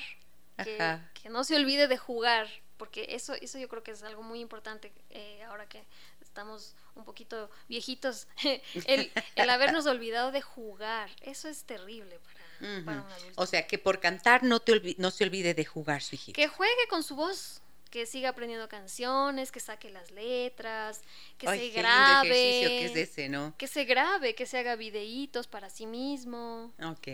[0.62, 4.22] que, que no se olvide de jugar, porque eso, eso yo creo que es algo
[4.22, 5.82] muy importante eh, ahora que
[6.20, 8.26] estamos un poquito viejitos,
[8.86, 12.84] el, el habernos olvidado de jugar, eso es terrible para, Ujú.
[12.84, 13.42] para un adulto.
[13.42, 16.34] O sea, que por cantar no, te olvi- no se olvide de jugar su hijito.
[16.36, 21.00] Que juegue con su voz, que siga aprendiendo canciones, que saque las letras,
[21.38, 22.28] que Ay, se grabe.
[22.28, 23.54] que es ese, ¿no?
[23.56, 26.72] Que se grabe, que se haga videitos para sí mismo.
[26.82, 27.08] Ok.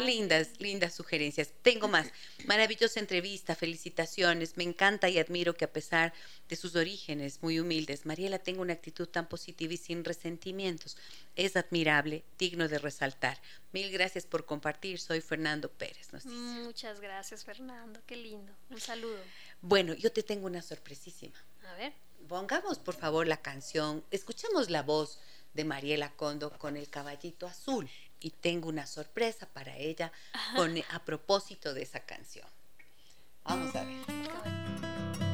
[0.00, 1.52] Lindas, lindas sugerencias.
[1.62, 2.10] Tengo más.
[2.46, 4.56] Maravillosa entrevista, felicitaciones.
[4.56, 6.12] Me encanta y admiro que a pesar
[6.48, 10.96] de sus orígenes muy humildes, Mariela tenga una actitud tan positiva y sin resentimientos.
[11.36, 13.40] Es admirable, digno de resaltar.
[13.72, 14.98] Mil gracias por compartir.
[14.98, 16.12] Soy Fernando Pérez.
[16.12, 16.36] nos dice.
[16.36, 18.00] Muchas gracias, Fernando.
[18.06, 18.52] Qué lindo.
[18.68, 19.18] Un saludo.
[19.62, 21.38] Bueno, yo te tengo una sorpresísima.
[21.70, 21.92] A ver.
[22.28, 25.18] Pongamos por favor la canción, escuchemos la voz
[25.54, 27.90] de Mariela Condo con el caballito azul
[28.20, 30.12] y tengo una sorpresa para ella
[30.56, 32.46] con, a propósito de esa canción.
[33.44, 35.31] Vamos a ver.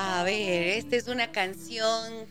[0.00, 2.24] A ver, esta es una canción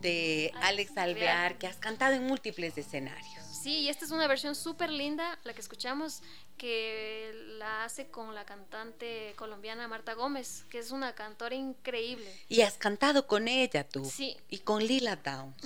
[0.00, 3.44] de Alex Alvear que has cantado en múltiples escenarios.
[3.62, 6.22] Sí, y esta es una versión súper linda, la que escuchamos,
[6.56, 12.32] que la hace con la cantante colombiana Marta Gómez, que es una cantora increíble.
[12.48, 14.06] Y has cantado con ella tú.
[14.06, 14.34] Sí.
[14.48, 15.62] Y con Lila Downs.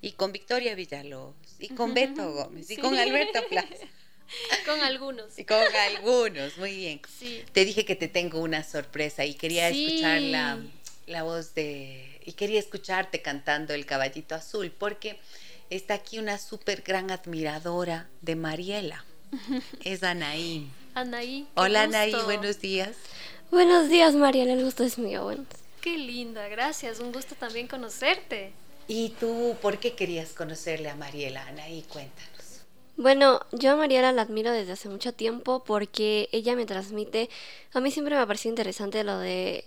[0.00, 1.34] Y con Victoria Villalobos.
[1.58, 2.70] Y con Beto Gómez.
[2.70, 2.80] Y Sí.
[2.80, 3.68] con Alberto Plaza.
[4.66, 5.38] Con algunos.
[5.38, 5.58] Y con
[5.90, 6.56] algunos.
[6.58, 7.00] Muy bien.
[7.18, 7.42] Sí.
[7.52, 9.86] Te dije que te tengo una sorpresa y quería Sí.
[9.86, 10.58] escuchar la,
[11.06, 12.20] la voz de...
[12.24, 15.18] Y quería escucharte cantando El Caballito Azul porque
[15.70, 19.04] está aquí una súper gran admiradora de Mariela.
[19.84, 20.68] Es Anaí.
[20.94, 21.46] Anaí.
[21.54, 22.96] Hola Anaí, buenos días.
[23.50, 25.24] Buenos días, Mariela, el gusto es mío.
[25.24, 25.44] Bueno.
[25.80, 26.98] Qué linda, gracias.
[27.00, 28.52] Un gusto también conocerte.
[28.88, 31.82] ¿Y tú por qué querías conocerle a Mariela, Anaí?
[31.82, 32.33] Cuéntanos.
[32.96, 37.28] Bueno, yo a Mariela la admiro desde hace mucho tiempo porque ella me transmite,
[37.72, 39.64] a mí siempre me ha parecido interesante lo de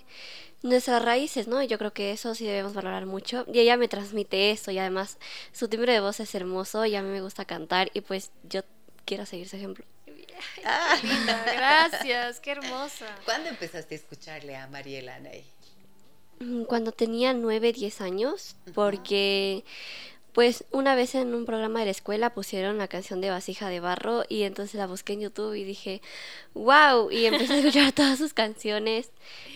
[0.64, 1.62] nuestras raíces, ¿no?
[1.62, 3.46] Y yo creo que eso sí debemos valorar mucho.
[3.52, 5.18] Y ella me transmite eso y además
[5.52, 8.62] su timbre de voz es hermoso y a mí me gusta cantar y pues yo
[9.06, 9.86] quiero seguir su ejemplo.
[10.64, 10.96] Ah.
[11.04, 12.40] Linda, gracias.
[12.40, 13.22] Qué hermosa.
[13.26, 15.46] ¿Cuándo empezaste a escucharle a Mariela, Anaí?
[16.40, 19.64] Mm, Cuando tenía 9, 10 años, porque
[20.38, 23.80] pues una vez en un programa de la escuela pusieron la canción de Vasija de
[23.80, 26.00] Barro y entonces la busqué en YouTube y dije,
[26.54, 29.10] wow, y empecé a escuchar todas sus canciones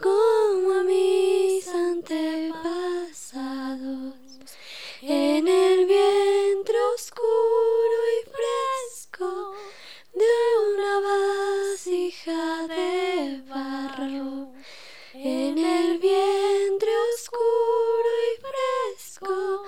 [0.00, 4.14] como a mis antepasados.
[5.02, 9.52] En el vientre oscuro y fresco
[10.14, 10.26] de
[10.74, 11.00] una
[12.10, 14.52] vasija de barro.
[15.14, 19.62] En el vientre oscuro y fresco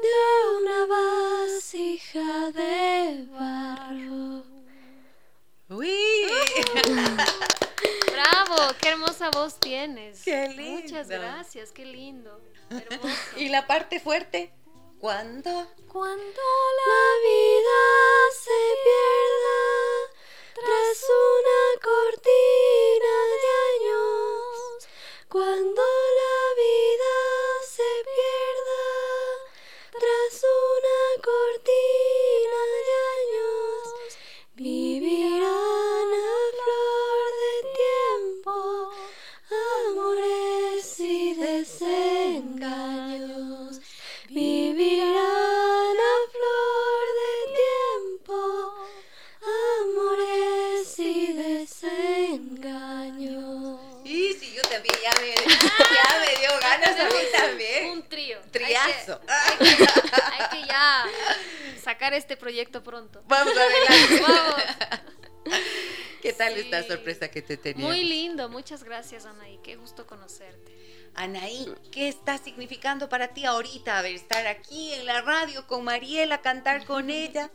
[0.00, 0.18] de
[0.58, 4.42] una vasija de barro.
[5.68, 6.28] ¡Uy!
[8.12, 10.22] bravo, qué hermosa voz tienes.
[10.22, 11.26] Qué Muchas lindo.
[11.26, 12.40] gracias, qué lindo.
[12.70, 13.38] Hermoso.
[13.38, 14.54] ¿Y la parte fuerte?
[14.98, 15.50] Cuando
[15.88, 16.42] Cuando
[16.86, 17.80] La vida
[18.32, 19.81] se pierda
[20.64, 24.88] tras una cortina de años.
[25.28, 25.82] Cuando
[62.80, 63.22] proyecto pronto.
[63.28, 64.22] Vamos adelante.
[64.28, 64.62] Vamos.
[66.22, 66.60] ¿Qué tal Sí.
[66.60, 67.84] esta sorpresa que te tenía?
[67.84, 70.72] Muy lindo, muchas gracias Anaí, qué gusto conocerte.
[71.14, 73.98] Anaí, ¿qué está significando para ti ahorita?
[73.98, 77.50] A ver, estar aquí en la radio con Mariela, cantar con ella.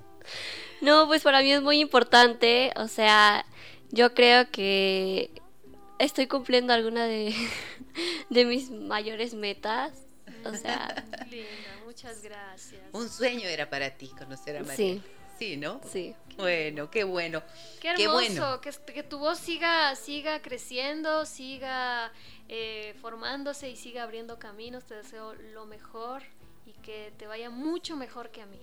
[0.81, 3.45] No, pues para mí es muy importante, o sea,
[3.89, 5.31] yo creo que
[5.97, 7.33] estoy cumpliendo alguna de,
[8.29, 9.93] de mis mayores metas,
[10.43, 11.47] o sea, Linda,
[11.97, 12.81] muchas gracias.
[12.93, 14.67] Un sueño era para ti conocer a Sí.
[14.67, 15.01] Mariela.
[15.39, 15.81] Sí, ¿no?
[15.91, 16.15] sí.
[16.35, 17.41] Bueno, qué bueno.
[17.79, 18.61] Qué Qué hermoso, bueno.
[18.61, 22.11] que, que tu voz siga, siga creciendo, siga
[22.49, 24.83] eh, formándose y siga abriendo caminos.
[24.85, 26.21] Te deseo lo mejor
[26.67, 28.59] y que te vaya mucho mejor que a mí.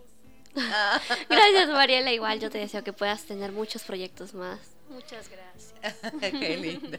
[0.56, 4.60] Ah, Gracias Mariela, igual yo te deseo que puedas tener muchos proyectos más.
[4.90, 5.98] Muchas gracias.
[6.20, 6.98] qué lindo.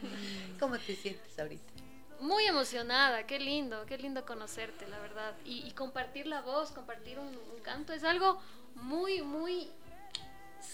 [0.60, 1.75] ¿Cómo te sientes ahorita?
[2.20, 5.34] Muy emocionada, qué lindo, qué lindo conocerte, la verdad.
[5.44, 8.40] Y, y compartir la voz, compartir un, un canto es algo
[8.74, 9.70] muy, muy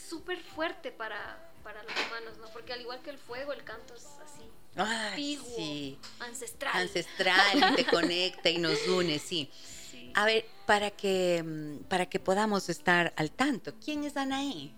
[0.09, 2.49] súper fuerte para, para los humanos, ¿no?
[2.53, 5.99] Porque al igual que el fuego, el canto es así, antiguo, sí.
[6.20, 6.76] ancestral.
[6.82, 9.51] Ancestral, y te conecta y nos une, sí.
[9.90, 10.12] Sí.
[10.14, 14.74] A ver, para que, mm, para que podamos estar al tanto, ¿quién es Anaí?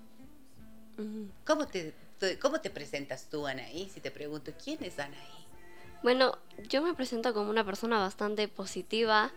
[1.44, 1.94] ¿Cómo te-
[2.40, 3.90] ¿Cómo te presentas tú, Anaí?
[3.92, 5.43] Si te pregunto, ¿quién es Anaí?
[6.04, 6.36] Bueno,
[6.68, 9.32] yo me presento como una persona bastante positiva,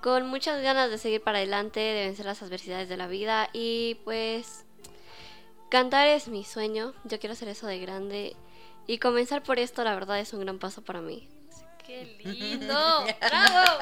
[0.00, 3.96] con muchas ganas de seguir para adelante, de vencer las adversidades de la vida y
[4.02, 4.64] pues
[5.68, 8.34] cantar es mi sueño, yo quiero hacer eso de grande
[8.86, 11.28] y comenzar por esto la verdad es un gran paso para mí.
[11.86, 13.04] ¡Qué lindo!
[13.20, 13.80] ¡Bravo!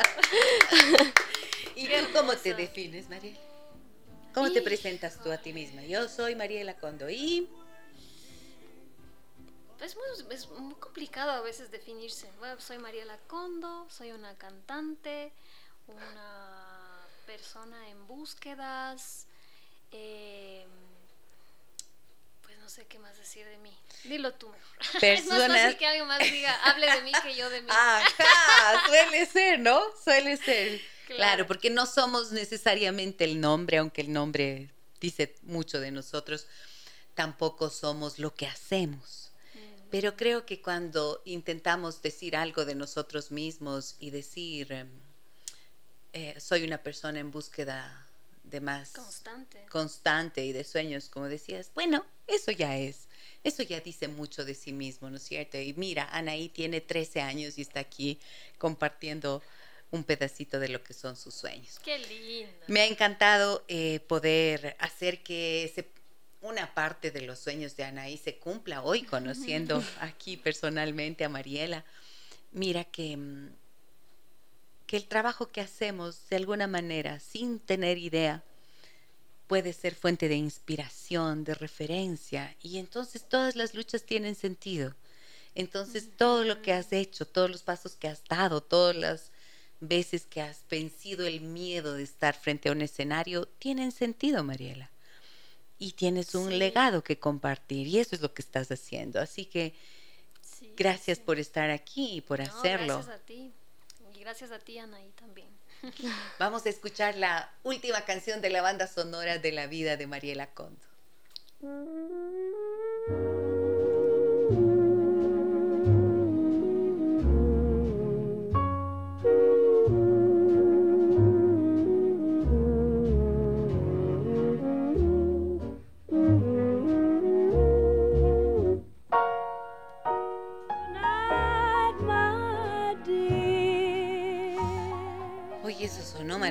[1.76, 3.38] ¿Y tú cómo te defines, Mariela?
[4.34, 5.82] ¿Cómo te presentas tú a ti misma?
[5.82, 7.48] Yo soy Mariela Condo y...
[9.82, 12.30] Es muy, es muy complicado a veces definirse.
[12.38, 15.32] Bueno, soy Mariela Condo, soy una cantante,
[15.88, 19.26] una persona en búsquedas.
[19.90, 20.64] eh,
[22.42, 23.76] pues no sé qué más decir de mí.
[24.04, 24.76] Dilo tú mejor.
[25.02, 27.68] es más Personas- fácil que alguien más diga, hable de mí que yo de mí.
[27.70, 29.80] Ajá, suele ser, ¿no?
[30.02, 30.80] Suele ser.
[31.06, 31.16] Claro.
[31.16, 31.46] Claro.
[31.48, 34.70] porque no somos necesariamente el nombre, aunque el nombre
[35.00, 36.46] dice mucho de nosotros,
[37.14, 39.31] tampoco somos lo que hacemos.
[39.92, 44.88] Pero creo que cuando intentamos decir algo de nosotros mismos y decir, em,
[46.14, 48.06] eh, soy una persona en búsqueda
[48.42, 49.66] de más Constante.
[49.70, 53.06] constante y de sueños, como decías, bueno, eso ya es,
[53.44, 55.58] eso ya dice mucho de sí mismo, ¿no es cierto?
[55.58, 58.18] Y mira, Anaí tiene 13 años y está aquí
[58.56, 59.42] compartiendo
[59.90, 61.78] un pedacito de lo que son sus sueños.
[61.84, 62.50] Qué lindo.
[62.66, 65.86] Me ha encantado eh, poder hacer que se-
[66.42, 71.84] una parte de los sueños de Anaí se cumpla hoy, conociendo aquí personalmente a Mariela.
[72.50, 73.54] Mira que, mm,
[74.86, 78.42] que el trabajo que hacemos de alguna manera, sin tener idea,
[79.46, 84.94] puede ser fuente de inspiración, de referencia, y entonces todas las luchas tienen sentido.
[85.54, 89.30] Entonces todo lo que has hecho, todos los pasos que has dado, todas las
[89.80, 94.91] veces que has vencido el miedo de estar frente a un escenario, tienen sentido, Mariela.
[95.82, 96.56] Y tienes un Sí.
[96.56, 99.20] legado que compartir, y eso es lo que estás haciendo.
[99.20, 99.74] Así que
[100.40, 101.24] Sí, gracias sí.
[101.24, 102.94] por estar aquí y por No, hacerlo.
[102.94, 103.52] Gracias a ti.
[104.14, 105.48] Y gracias a ti, Anaí, también.
[106.38, 110.46] Vamos a escuchar la última canción de la banda sonora de la vida de Mariela
[110.54, 110.80] Condo.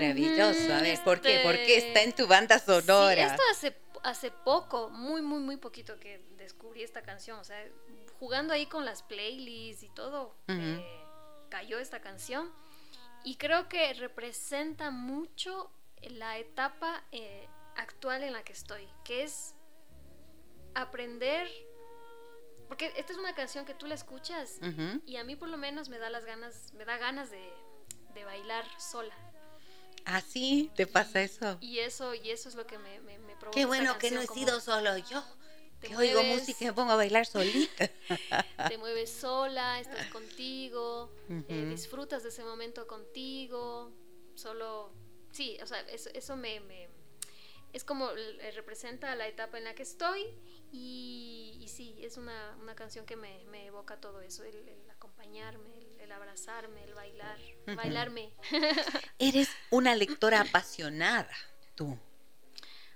[0.02, 0.74] Maravilloso.
[0.74, 1.40] A ver, ¿por qué?
[1.44, 3.16] ¿Por qué está en tu banda sonora?
[3.16, 7.40] Sí, esto hace, hace poco, muy, muy, muy poquito que descubrí esta canción.
[7.40, 7.64] O sea,
[8.20, 10.60] jugando ahí con las playlists y todo, Ujú.
[10.60, 11.04] eh,
[11.50, 12.52] cayó esta canción.
[13.24, 15.72] Y creo que representa mucho
[16.02, 19.54] la etapa eh, actual en la que estoy, que es
[20.74, 21.48] aprender,
[22.68, 25.02] porque esta es una canción que tú la escuchas Ujú.
[25.06, 27.54] y a mí por lo menos me da las ganas, me da ganas de,
[28.16, 29.14] de bailar sola.
[30.06, 30.72] ¿Ah, sí?
[30.76, 31.58] ¿Te pasa eso?
[31.62, 33.52] Y eso, y eso es lo que me, me, me provoca.
[33.54, 35.24] Qué bueno que no he sido solo yo.
[35.80, 37.90] te Que oigo música y me pongo a bailar solita.
[38.70, 41.12] Te mueves sola, estás contigo,
[41.50, 43.92] eh, disfrutas de ese momento contigo,
[44.36, 44.92] solo,
[45.32, 46.90] sí, o sea, eso, eso me, me-
[47.74, 50.22] es como eh, representa la etapa en la que estoy
[50.72, 54.90] y, y sí, es una, una canción que me, me evoca todo eso, el, el
[54.90, 55.70] acompañarme,
[56.04, 57.38] el, abrazarme, el bailar,
[57.76, 58.34] bailarme.
[59.20, 61.32] Eres una lectora apasionada,
[61.76, 61.98] tú.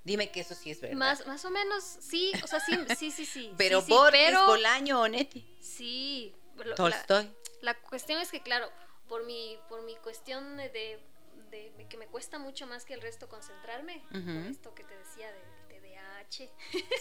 [0.04, 0.98] Dime que eso sí es verdad.
[0.98, 3.54] Más, más o menos, sí, o sea, sí, sí, sí, sí.
[3.58, 7.34] pero sí, Borges, pero- Bolaño, Onetti, Sí, lo- Tolstoy.
[7.62, 8.70] La cuestión es que, claro,
[9.08, 11.04] por mi, por mi cuestión de, de-
[11.50, 14.50] de que me cuesta mucho más que el resto concentrarme, por Ujú.
[14.50, 16.50] esto que te decía del TDAH,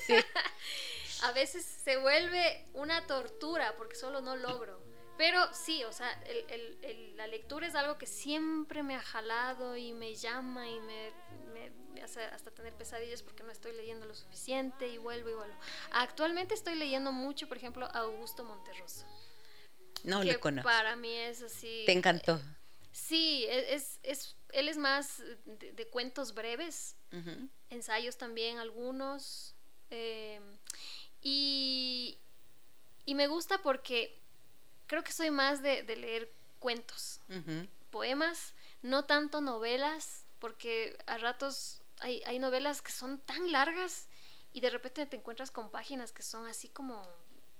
[0.06, 0.14] Sí.
[1.22, 4.82] a veces se vuelve una tortura porque solo no logro.
[5.16, 9.00] Pero sí, o sea, el- el- el- la lectura es algo que siempre me ha
[9.02, 11.12] jalado y me llama y me,
[11.52, 15.34] me- me hace hasta tener pesadillas porque no estoy leyendo lo suficiente y vuelvo y
[15.34, 15.54] vuelvo.
[15.92, 19.06] Actualmente estoy leyendo mucho, por ejemplo, a Augusto Monterroso.
[20.02, 20.68] No que le conozco.
[20.68, 21.84] Para mí es así.
[21.86, 22.40] Te encantó.
[22.90, 26.96] Sí, e- es, es, él es más de, de cuentos breves,
[27.70, 29.54] ensayos también algunos.
[29.90, 30.40] eh,
[31.22, 32.18] y,
[33.06, 34.20] y me gusta porque
[34.86, 37.66] creo que soy más de, de leer cuentos, Ujú.
[37.90, 44.08] poemas, no tanto novelas, porque a ratos hay, hay novelas que son tan largas
[44.52, 47.02] y de repente te encuentras con páginas que son así como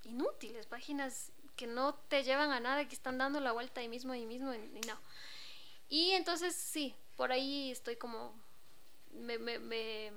[0.03, 4.13] inútiles, páginas que no te llevan a nada, que están dando la vuelta ahí mismo,
[4.13, 4.97] ahí mismo, y y no.
[5.89, 8.33] Y entonces sí, por ahí estoy como,
[9.11, 10.11] me, me, me,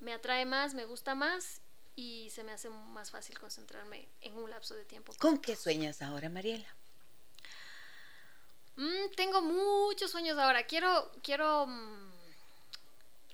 [0.00, 1.61] me atrae más, me gusta más
[1.94, 5.12] y se me hace más fácil concentrarme en un lapso de tiempo.
[5.18, 6.68] ¿Con qué sueñas ahora, Mariela?
[8.76, 10.64] Mm, tengo muchos sueños ahora.
[10.64, 12.12] Quiero, quiero mm,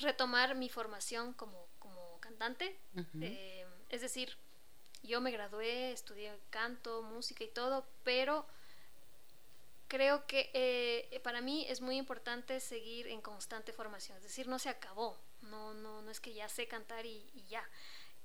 [0.01, 2.79] retomar mi formación como, como cantante.
[3.21, 4.37] Eh, es decir,
[5.03, 8.47] yo me gradué, estudié canto, música y todo, pero
[9.87, 14.17] creo que eh, para mí es muy importante seguir en constante formación.
[14.19, 15.17] Es decir, no se acabó.
[15.43, 17.65] No, no, no es que ya sé cantar y, y ya.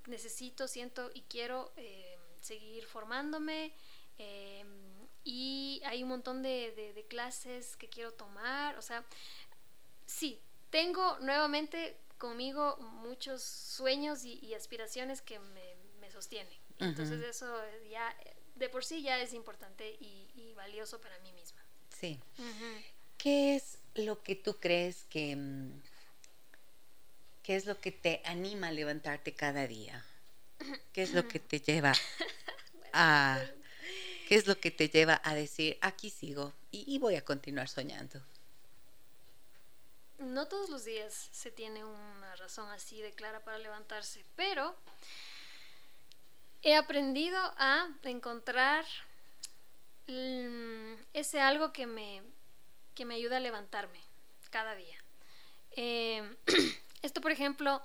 [0.08, 3.74] Necesito, siento y quiero eh, seguir formándome.
[4.18, 4.66] eh,
[5.26, 8.78] y hay un montón de, de- de clases que quiero tomar.
[8.78, 9.06] O sea,
[10.06, 10.40] sí,
[10.70, 16.58] tengo nuevamente conmigo muchos sueños y, y aspiraciones que me, me sostienen.
[16.80, 17.48] Entonces eso
[17.90, 18.14] ya
[18.56, 21.64] de por sí ya es importante y, y valioso para mí misma.
[21.90, 22.20] Sí.
[23.18, 25.38] ¿Qué es lo que tú crees que...
[27.44, 30.04] ¿Qué es lo que te anima a levantarte cada día?
[30.94, 31.94] ¿Qué es lo que te lleva
[32.94, 33.40] a...
[34.28, 37.68] ¿Qué es lo que te lleva a decir, aquí sigo y, y voy a continuar
[37.68, 38.22] soñando?
[40.18, 44.76] No todos los días se tiene una razón así de clara para levantarse, pero
[46.62, 48.86] he aprendido a encontrar
[50.08, 52.22] mm, ese algo que me,
[52.96, 54.00] que me ayuda a levantarme
[54.50, 54.98] cada día.
[55.72, 56.24] Eh,
[57.04, 57.82] esto, por ejemplo,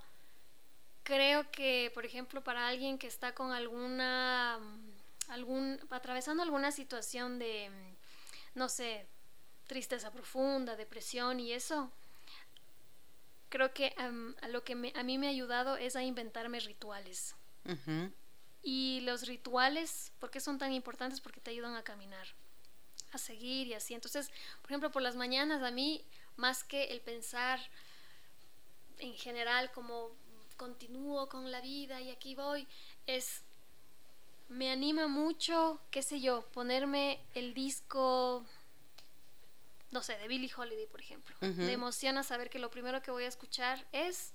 [1.02, 7.38] creo que, por ejemplo, para alguien que está con alguna, mm, algún, atravesando alguna situación
[7.38, 9.06] de, mm, no sé,
[9.66, 11.90] tristeza profunda, depresión y eso,
[13.50, 16.60] creo que am, a lo que me- a mí me ha ayudado es a inventarme
[16.60, 17.34] rituales.
[17.64, 18.10] Ujú.
[18.62, 21.20] Y los rituales, ¿por qué son tan importantes?
[21.20, 22.26] Porque te ayudan a caminar,
[23.12, 23.94] a seguir y así.
[23.94, 24.30] Entonces,
[24.62, 26.04] por ejemplo, por las mañanas a mí,
[26.36, 27.60] más que el pensar
[28.98, 30.10] en general como
[30.56, 32.66] continúo con la vida y aquí voy,
[33.06, 33.42] es,
[34.48, 38.44] me anima mucho, qué sé yo, ponerme el disco,
[39.90, 41.34] no sé, de Billie Holiday, por ejemplo.
[41.40, 41.62] Ujú.
[41.62, 44.32] Me emociona saber que lo primero que voy a escuchar es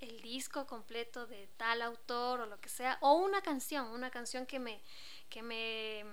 [0.00, 4.46] el disco completo de tal autor o lo que sea, o una canción, una canción
[4.46, 4.80] que me,
[5.30, 6.04] que me,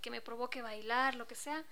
[0.00, 1.64] que me provoque bailar, lo que sea,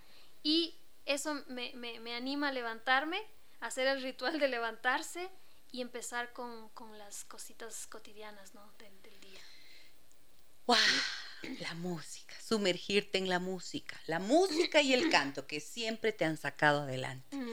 [0.42, 0.74] y
[1.06, 3.20] eso me, me- me anima a levantarme,
[3.60, 5.30] a hacer el ritual de levantarse
[5.72, 8.72] y empezar con, con las cositas cotidianas ¿no?
[8.78, 9.40] del, del día.
[10.66, 10.80] ¡Guau!
[11.60, 16.36] La música, sumergirte en la música, la música y el canto que siempre te han
[16.36, 17.36] sacado adelante.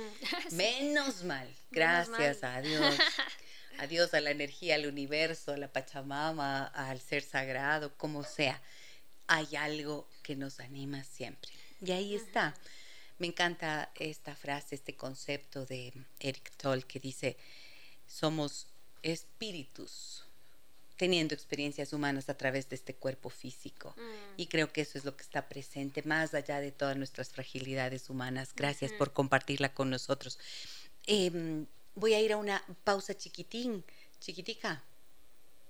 [0.49, 0.56] Sí.
[0.56, 2.56] Menos mal, Menos gracias mal.
[2.57, 2.95] a Dios.
[3.80, 8.61] Adiós a la energía, al universo, a la Pachamama, al ser sagrado, como sea.
[9.27, 11.52] Hay algo que nos anima siempre.
[11.81, 12.53] Y ahí está.
[13.18, 17.38] Me encanta esta frase, este concepto de Eric Toll que dice,
[18.14, 18.68] somos
[19.02, 20.23] espíritus
[20.98, 23.95] teniendo experiencias humanas a través de este cuerpo físico.
[23.98, 24.34] Mm.
[24.38, 28.10] Y creo que eso es lo que está presente, más allá de todas nuestras fragilidades
[28.11, 28.53] humanas.
[28.56, 30.38] Gracias por compartirla con nosotros.
[31.07, 31.65] Em,
[31.95, 33.84] voy a ir a una pausa chiquitín,
[34.19, 34.84] chiquitica.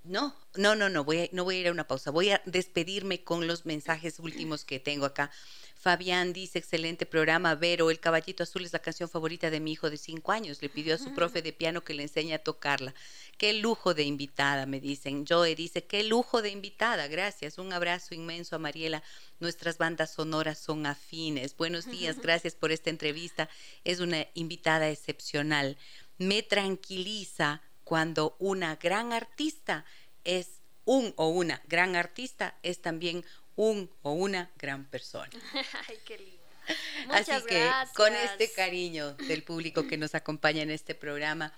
[0.03, 2.11] No, no, no, no voy, a, no voy a ir a una pausa.
[2.11, 5.31] Voy a despedirme con los mensajes últimos que tengo acá.
[5.75, 7.55] Fabián dice, excelente programa.
[7.55, 10.61] Vero, El Caballito Azul es la canción favorita de mi hijo de cinco años.
[10.61, 12.93] Le pidió a su profe de piano que le enseñe a tocarla.
[13.37, 15.25] Qué lujo de invitada, me dicen.
[15.27, 17.07] Joe dice, qué lujo de invitada.
[17.07, 17.57] Gracias.
[17.57, 19.03] Un abrazo inmenso a Mariela.
[19.39, 21.55] Nuestras bandas sonoras son afines.
[21.55, 23.49] Buenos días, gracias por esta entrevista.
[23.85, 25.77] Es una invitada excepcional.
[26.17, 29.85] Me tranquiliza cuando una gran artista
[30.23, 33.23] es un o una gran artista es también
[33.55, 35.29] un o una gran persona.
[35.87, 36.43] Ay, qué lindo.
[37.09, 37.95] Así Muchas que gracias.
[37.95, 41.53] con este cariño del público que nos acompaña en este programa,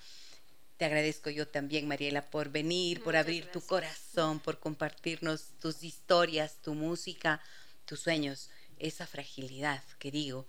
[0.78, 6.58] te agradezco yo también, Mariela, por venir, por abrir tu corazón, por compartirnos tus historias,
[6.62, 7.40] tu música,
[7.86, 10.48] tus sueños, esa fragilidad que digo,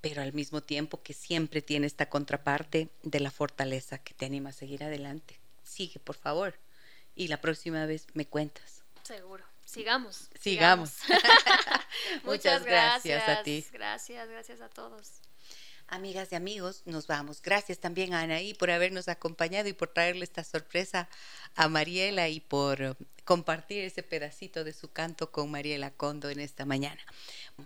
[0.00, 4.50] pero al mismo tiempo que siempre tiene esta contraparte de la fortaleza que te anima
[4.50, 5.38] a seguir adelante.
[5.64, 6.58] Sigue, por favor.
[7.14, 8.84] Y la próxima vez me cuentas.
[9.02, 9.44] Seguro.
[9.64, 10.30] Sigamos.
[10.40, 10.96] Sigamos.
[12.24, 13.66] Muchas Muchas gracias a ti.
[13.72, 15.20] Gracias, gracias a todos.
[15.90, 17.40] Amigas y amigos, nos vamos.
[17.40, 21.08] Gracias también a Anaí por habernos acompañado y por traerle esta sorpresa
[21.56, 22.94] a Mariela y por eh,
[23.24, 27.00] compartir ese pedacito de su canto con Mariela Condo en esta mañana.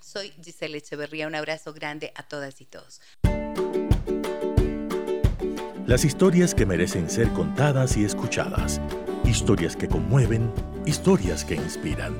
[0.01, 1.27] Soy Giselle Echeverría.
[1.27, 3.01] Un abrazo grande a todas y todos.
[5.87, 8.81] Las historias que merecen ser contadas y escuchadas.
[9.25, 10.53] Historias que conmueven,
[10.87, 12.17] historias que inspiran.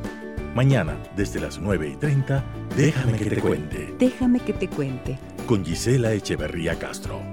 [0.55, 2.45] Mañana, desde las 9 y 30,
[2.77, 3.95] déjame que te cuente.
[3.99, 5.19] Déjame que te cuente.
[5.47, 7.32] Con Gisela Echeverría Castro.